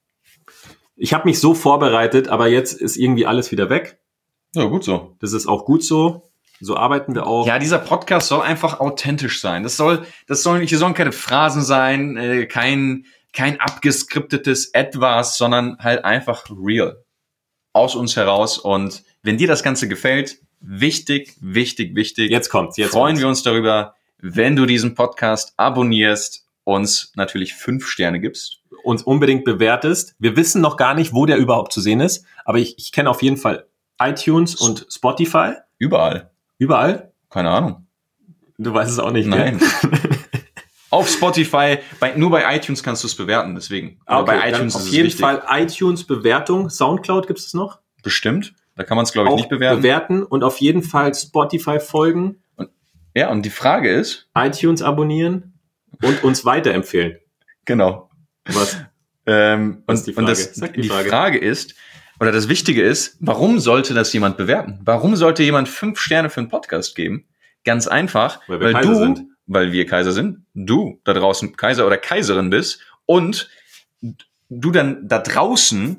ich 0.96 1.14
habe 1.14 1.28
mich 1.28 1.40
so 1.40 1.54
vorbereitet, 1.54 2.28
aber 2.28 2.48
jetzt 2.48 2.74
ist 2.74 2.98
irgendwie 2.98 3.26
alles 3.26 3.52
wieder 3.52 3.70
weg. 3.70 4.00
Ja, 4.56 4.66
gut 4.66 4.84
so. 4.84 5.16
Das 5.20 5.34
ist 5.34 5.48
auch 5.48 5.66
gut 5.66 5.84
so. 5.84 6.30
So 6.60 6.78
arbeiten 6.78 7.16
wir 7.16 7.26
auch. 7.26 7.48
Ja, 7.48 7.60
dieser 7.60 7.80
Podcast 7.80 8.28
soll 8.28 8.42
einfach 8.42 8.80
authentisch 8.80 9.42
sein. 9.42 9.64
Das 9.64 9.76
soll, 9.76 10.06
das 10.28 10.44
sollen, 10.44 10.66
hier 10.66 10.78
sollen 10.78 10.94
keine 10.94 11.12
Phrasen 11.12 11.64
sein, 11.64 12.16
äh, 12.16 12.46
kein, 12.46 13.06
kein 13.34 13.60
abgeskriptetes 13.60 14.68
Etwas, 14.68 15.38
sondern 15.38 15.78
halt 15.80 16.06
einfach 16.06 16.46
real. 16.50 17.04
Aus 17.74 17.96
uns 17.96 18.16
heraus. 18.16 18.60
Und 18.60 19.04
wenn 19.24 19.38
dir 19.38 19.48
das 19.48 19.64
Ganze 19.64 19.88
gefällt, 19.88 20.38
wichtig, 20.60 21.36
wichtig, 21.42 21.96
wichtig. 21.96 22.30
Jetzt 22.30 22.50
kommt's. 22.50 22.78
Jetzt 22.78 22.92
freuen 22.92 23.16
kommt's. 23.16 23.22
wir 23.22 23.28
uns 23.28 23.44
darüber, 23.44 23.96
wenn 24.20 24.56
du 24.56 24.68
diesen 24.68 24.94
Podcast 24.94 25.54
abonnierst, 25.58 26.43
uns 26.64 27.12
natürlich 27.16 27.54
fünf 27.54 27.88
Sterne 27.88 28.20
gibst 28.20 28.64
uns 28.84 29.04
unbedingt 29.04 29.46
bewertest. 29.46 30.16
Wir 30.20 30.36
wissen 30.36 30.62
noch 30.62 30.78
gar 30.78 30.94
nicht, 30.94 31.14
wo 31.14 31.26
der 31.26 31.38
überhaupt 31.38 31.74
zu 31.74 31.82
sehen 31.82 32.00
ist, 32.02 32.26
aber 32.46 32.60
ich, 32.60 32.78
ich 32.78 32.92
kenne 32.92 33.10
auf 33.10 33.22
jeden 33.22 33.38
Fall 33.38 33.66
iTunes 34.02 34.56
und 34.56 34.86
Spotify. 34.90 35.54
Überall. 35.78 36.32
Überall. 36.58 37.12
Keine 37.30 37.50
Ahnung. 37.50 37.88
Du 38.58 38.74
weißt 38.74 38.92
es 38.92 39.00
auch 39.00 39.12
nicht. 39.12 39.28
Nein. 39.28 39.60
Auf 40.90 41.10
Spotify, 41.10 41.80
bei, 42.00 42.14
nur 42.16 42.30
bei 42.30 42.56
iTunes 42.56 42.84
kannst 42.84 43.02
du 43.04 43.08
es 43.08 43.16
bewerten, 43.16 43.56
deswegen. 43.56 44.00
Aber 44.06 44.32
Okay, 44.34 44.42
bei 44.42 44.50
iTunes 44.52 44.76
auf 44.76 44.82
ist 44.82 44.88
es 44.90 44.94
jeden 44.94 45.06
wichtig. 45.08 45.22
Fall 45.22 45.42
iTunes 45.50 46.04
Bewertung. 46.04 46.70
Soundcloud 46.70 47.26
gibt 47.26 47.40
es 47.40 47.56
noch. 47.56 47.80
Bestimmt. 48.04 48.54
Da 48.76 48.84
kann 48.84 48.96
man 48.98 49.04
es, 49.04 49.12
glaube 49.12 49.30
ich, 49.30 49.34
Auch 49.34 49.38
nicht 49.38 49.50
bewerten. 49.50 49.78
bewerten 49.82 50.24
und 50.24 50.44
auf 50.44 50.58
jeden 50.60 50.84
Fall 50.84 51.16
Spotify 51.16 51.80
folgen, 51.80 52.44
ja, 53.16 53.30
und 53.32 53.44
die 53.44 53.50
Frage 53.52 53.92
ist, 53.92 54.28
iTunes 54.36 54.82
abonnieren 54.82 55.53
und 56.04 56.24
uns 56.24 56.46
weiterempfehlen. 56.46 57.18
genau. 57.66 58.10
Was? 58.46 58.78
Ähm, 59.26 59.84
Was 59.86 60.00
und, 60.02 60.08
die 60.08 60.12
und 60.12 60.26
Frage? 60.26 60.30
das, 60.30 60.56
Sag 60.56 60.74
die 60.74 60.82
die 60.82 60.90
Frage. 60.90 61.10
Frage. 61.10 61.38
ist, 61.40 61.76
oder 62.20 62.32
das 62.32 62.50
Wichtige 62.50 62.84
ist, 62.84 63.18
warum 63.22 63.60
sollte 63.60 63.94
das 63.94 64.12
jemand 64.14 64.36
bewerten? 64.38 64.80
Warum 64.84 65.16
sollte 65.16 65.44
jemand 65.44 65.70
fünf 65.70 66.00
Sterne 66.00 66.30
für 66.30 66.42
einen 66.42 66.50
Podcast 66.50 66.96
geben? 66.96 67.26
Ganz 67.64 67.88
einfach, 67.88 68.42
Weil 68.48 68.60
wir 68.60 68.72
Kaiser 68.74 68.90
du, 68.90 68.96
sind. 68.96 69.24
weil 69.48 69.72
wir 69.72 69.86
Kaiser 69.86 70.12
sind, 70.12 70.46
du 70.54 71.00
da 71.06 71.14
draußen 71.14 71.56
Kaiser 71.56 71.88
oder 71.88 71.98
Kaiserin 71.98 72.50
bist 72.50 72.82
und 73.06 73.50
du 74.50 74.72
dann 74.72 75.08
da 75.08 75.20
draußen, 75.20 75.98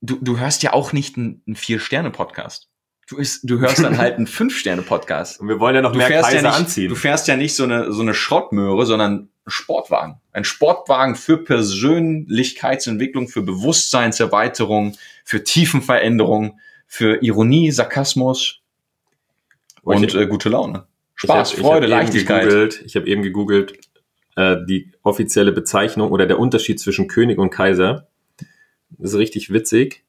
du, 0.00 0.18
du 0.20 0.38
hörst 0.38 0.62
ja 0.64 0.72
auch 0.72 0.92
nicht 0.92 1.16
einen, 1.16 1.42
einen 1.46 1.54
Vier-Sterne-Podcast. 1.56 2.68
Du, 3.08 3.18
ist, 3.18 3.48
du 3.48 3.60
hörst 3.60 3.78
dann 3.78 3.98
halt 3.98 4.16
einen 4.16 4.26
Fünf-Sterne-Podcast. 4.26 5.38
Und 5.40 5.48
wir 5.48 5.60
wollen 5.60 5.76
ja 5.76 5.82
noch 5.82 5.92
Du 5.92 5.98
mehr 5.98 6.08
Kaiser 6.10 6.34
ja 6.34 6.42
nicht, 6.42 6.52
anziehen. 6.52 6.88
du 6.88 6.96
fährst 6.96 7.28
ja 7.28 7.36
nicht 7.36 7.54
so 7.54 7.62
eine, 7.62 7.92
so 7.92 8.02
eine 8.02 8.14
Schrottmöhre, 8.14 8.84
sondern 8.84 9.28
Sportwagen. 9.46 10.20
Ein 10.32 10.44
Sportwagen 10.44 11.14
für 11.14 11.38
Persönlichkeitsentwicklung, 11.38 13.28
für 13.28 13.42
Bewusstseinserweiterung, 13.42 14.96
für 15.24 15.44
Tiefenveränderung, 15.44 16.58
für 16.86 17.22
Ironie, 17.22 17.70
Sarkasmus 17.70 18.60
Und 19.82 20.04
ich- 20.04 20.14
äh, 20.14 20.26
gute 20.26 20.48
Laune. 20.48 20.86
Spaß, 21.14 21.52
ich 21.54 21.58
hab, 21.58 21.64
Freude, 21.66 21.86
ich 21.86 21.92
hab 21.92 21.98
eben 22.00 22.06
Leichtigkeit. 22.06 22.42
Gegoogelt, 22.44 22.82
ich 22.84 22.96
habe 22.96 23.06
eben 23.06 23.22
gegoogelt 23.22 23.78
äh, 24.36 24.56
die 24.68 24.92
offizielle 25.02 25.52
Bezeichnung 25.52 26.10
oder 26.10 26.26
der 26.26 26.38
Unterschied 26.38 26.78
zwischen 26.78 27.08
König 27.08 27.38
und 27.38 27.48
Kaiser. 27.50 28.06
Das 28.90 29.12
ist 29.12 29.18
richtig 29.18 29.50
witzig, 29.52 30.04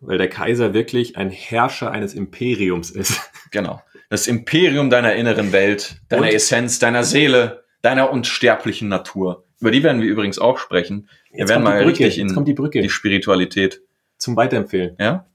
weil 0.00 0.18
der 0.18 0.28
Kaiser 0.28 0.74
wirklich 0.74 1.16
ein 1.16 1.30
Herrscher 1.30 1.90
eines 1.90 2.12
Imperiums 2.14 2.90
ist. 2.90 3.20
Genau. 3.50 3.80
Das 4.10 4.26
Imperium 4.26 4.90
deiner 4.90 5.14
inneren 5.14 5.52
Welt, 5.52 5.96
deiner 6.08 6.22
Und- 6.22 6.28
Essenz, 6.34 6.78
deiner 6.78 7.04
Seele, 7.04 7.59
deiner 7.82 8.10
unsterblichen 8.10 8.88
Natur. 8.88 9.44
Über 9.60 9.70
die 9.70 9.82
werden 9.82 10.00
wir 10.00 10.08
übrigens 10.08 10.38
auch 10.38 10.58
sprechen. 10.58 11.08
Wir 11.30 11.48
werden 11.48 11.62
kommt 11.62 11.64
mal 11.64 11.78
die 11.78 11.84
Brücke, 11.84 12.04
richtig 12.04 12.16
jetzt 12.16 12.30
in 12.30 12.34
kommt 12.34 12.48
die 12.48 12.54
Brücke 12.54 12.80
die 12.82 12.90
Spiritualität. 12.90 13.82
zum 14.18 14.36
Weiterempfehlen. 14.36 14.96
Ja? 14.98 15.26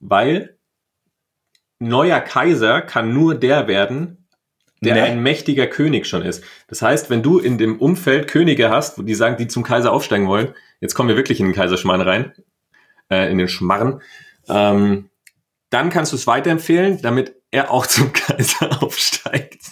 Weil 0.00 0.56
neuer 1.78 2.20
Kaiser 2.20 2.80
kann 2.82 3.12
nur 3.12 3.34
der 3.34 3.66
werden, 3.68 4.26
der 4.80 4.94
Nee. 4.94 5.00
ein 5.00 5.22
mächtiger 5.22 5.66
König 5.66 6.06
schon 6.06 6.22
ist. 6.22 6.44
Das 6.68 6.82
heißt, 6.82 7.10
wenn 7.10 7.22
du 7.22 7.38
in 7.38 7.58
dem 7.58 7.78
Umfeld 7.80 8.28
Könige 8.28 8.70
hast, 8.70 8.98
wo 8.98 9.02
die 9.02 9.14
sagen, 9.14 9.36
die 9.36 9.48
zum 9.48 9.62
Kaiser 9.62 9.92
aufsteigen 9.92 10.28
wollen, 10.28 10.54
jetzt 10.80 10.94
kommen 10.94 11.08
wir 11.08 11.16
wirklich 11.16 11.40
in 11.40 11.46
den 11.46 11.54
Kaiserschmarrn 11.54 12.02
rein, 12.02 12.32
äh, 13.10 13.30
in 13.30 13.38
den 13.38 13.48
Schmarren, 13.48 14.00
ähm, 14.48 15.08
dann 15.70 15.90
kannst 15.90 16.12
du 16.12 16.16
es 16.16 16.26
weiterempfehlen, 16.26 17.00
damit 17.02 17.34
er 17.50 17.70
auch 17.70 17.86
zum 17.88 18.12
Kaiser 18.12 18.82
aufsteigt. 18.82 19.62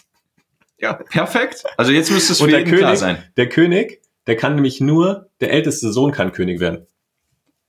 Ja, 0.83 0.95
perfekt. 0.95 1.65
Also 1.77 1.93
jetzt 1.93 2.11
müsste 2.11 2.33
es 2.33 2.41
für 2.41 2.51
jeden 2.51 2.65
klar 2.67 2.81
König, 2.81 2.99
sein. 2.99 3.23
der 3.37 3.49
König, 3.49 4.03
der 4.27 4.37
kann 4.37 4.57
nämlich 4.57 4.81
nur, 4.81 5.31
der 5.41 5.53
älteste 5.53 5.93
Sohn 5.93 6.11
kann 6.13 6.33
König 6.33 6.61
werden, 6.61 6.87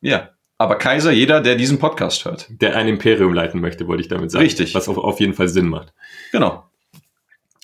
Ja. 0.01 0.29
Aber 0.59 0.77
Kaiser, 0.77 1.11
jeder, 1.11 1.41
der 1.41 1.55
diesen 1.55 1.77
Podcast 1.79 2.25
hört. 2.25 2.47
der 2.49 2.75
ein 2.75 2.87
Imperium 2.87 3.33
leiten 3.33 3.59
möchte, 3.59 3.87
wollte 3.87 4.01
ich 4.01 4.07
damit 4.07 4.31
sagen. 4.31 4.43
Richtig. 4.43 4.73
Was 4.75 4.87
auf, 4.87 4.97
auf 4.97 5.19
jeden 5.19 5.33
Fall 5.33 5.47
Sinn 5.49 5.67
macht. 5.67 5.93
Genau. 6.31 6.69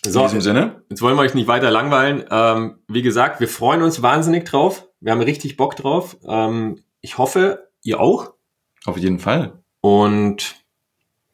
In 0.05 0.11
So, 0.11 0.23
diesem 0.23 0.41
Sinne. 0.41 0.81
Jetzt 0.89 1.01
wollen 1.01 1.15
wir 1.15 1.21
euch 1.21 1.33
nicht 1.33 1.47
weiter 1.47 1.71
langweilen. 1.71 2.25
Ähm, 2.29 2.79
wie 2.87 3.01
gesagt, 3.01 3.39
wir 3.39 3.47
freuen 3.47 3.83
uns 3.83 4.01
wahnsinnig 4.01 4.45
drauf. 4.45 4.87
Wir 4.99 5.11
haben 5.13 5.21
richtig 5.21 5.55
Bock 5.55 5.75
drauf. 5.77 6.17
Ähm, 6.27 6.83
ich 6.99 7.17
hoffe, 7.17 7.69
ihr 7.83 7.99
auch. 8.01 8.33
Auf 8.85 8.97
jeden 8.97 9.19
Fall. 9.19 9.59
Und 9.81 10.55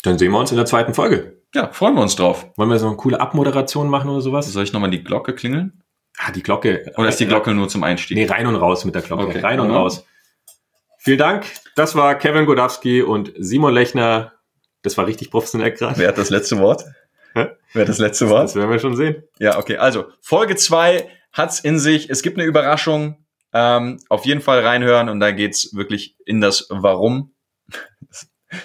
dann 0.04 0.20
sehen 0.20 0.32
wir 0.32 0.40
uns 0.40 0.52
in 0.52 0.58
der 0.58 0.66
zweiten 0.68 0.94
Folge. 0.94 1.38
Ja, 1.56 1.72
freuen 1.72 1.96
wir 1.96 2.02
uns 2.02 2.16
drauf. 2.18 2.46
Wollen 2.58 2.70
wir 2.70 2.78
so 2.80 2.88
eine 2.88 2.98
coole 2.98 3.20
Abmoderation 3.22 3.90
machen 3.90 4.10
oder 4.10 4.22
sowas? 4.22 4.52
Soll 4.52 4.64
ich 4.66 4.74
nochmal 4.74 4.92
die 4.92 5.04
Glocke 5.04 5.34
klingeln? 5.34 5.82
Ah, 6.18 6.32
die 6.32 6.44
Glocke. 6.44 6.92
Oder 6.98 7.10
ist 7.10 7.20
die 7.20 7.26
Glocke 7.28 7.54
nur 7.54 7.70
zum 7.70 7.84
Einstieg? 7.84 8.18
Nee, 8.18 8.26
rein 8.26 8.46
und 8.48 8.56
raus 8.56 8.84
mit 8.86 8.94
der 8.94 9.02
Glocke. 9.02 9.28
Okay. 9.28 9.40
Rein 9.40 9.60
und 9.62 9.70
Ja. 9.70 9.78
raus. 9.78 10.06
Vielen 11.00 11.18
Dank. 11.18 11.46
Das 11.76 11.96
war 11.96 12.16
Kevin 12.16 12.46
Godowski 12.46 13.02
und 13.02 13.32
Simon 13.38 13.74
Lechner. 13.74 14.34
Das 14.82 14.98
war 14.98 15.08
richtig 15.08 15.32
professionell 15.32 15.72
gerade. 15.72 15.98
Wer 15.98 16.10
hat 16.10 16.18
das 16.18 16.30
letzte 16.30 16.58
Wort? 16.60 16.84
Hä? 17.34 17.48
Wer 17.74 17.82
hat 17.84 17.90
das 17.90 18.00
letzte 18.00 18.26
Das 18.26 18.32
Wort? 18.34 18.56
werden 18.56 18.70
wir 18.72 18.80
schon 18.80 18.96
sehen. 18.96 19.24
Ja, 19.40 19.58
okay. 19.58 19.78
Also, 19.78 20.06
Folge 20.22 20.56
zwei 20.58 21.10
hat's 21.32 21.60
in 21.60 21.80
sich. 21.80 22.10
Es 22.10 22.22
gibt 22.22 22.38
eine 22.38 22.46
Überraschung. 22.48 23.26
Ähm, 23.54 24.00
auf 24.10 24.26
jeden 24.26 24.42
Fall 24.42 24.60
reinhören 24.60 25.08
und 25.08 25.22
da 25.22 25.32
geht's 25.32 25.74
wirklich 25.76 26.18
in 26.26 26.42
das 26.42 26.68
Warum. 26.70 27.34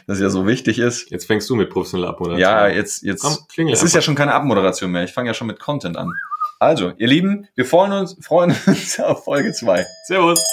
Das 0.07 0.21
ja 0.21 0.31
so 0.31 0.47
wichtig 0.47 0.79
ist. 0.79 1.11
Jetzt 1.11 1.27
fängst 1.27 1.49
du 1.49 1.57
mit 1.57 1.71
professioneller 1.71 2.11
Abmoderation. 2.11 2.41
Ja, 2.41 2.65
an. 2.65 2.75
jetzt, 2.75 3.03
jetzt. 3.03 3.23
Komm, 3.23 3.37
klingel 3.49 3.75
Es 3.75 3.83
ist 3.83 3.95
ja 3.95 4.03
schon 4.03 4.15
keine 4.15 4.35
Abmoderation 4.35 4.91
mehr. 4.91 5.05
Ich 5.05 5.13
fange 5.13 5.29
ja 5.29 5.35
schon 5.35 5.47
mit 5.47 5.59
Content 5.59 5.97
an. 5.97 6.13
Also, 6.59 6.93
ihr 6.99 7.09
Lieben, 7.09 7.49
wir 7.55 7.65
freuen 7.65 7.93
uns, 7.93 8.17
freuen 8.21 8.55
uns 8.67 9.01
auf 9.01 9.25
Folge 9.25 9.53
zwei. 9.53 9.87
Servus. 10.07 10.45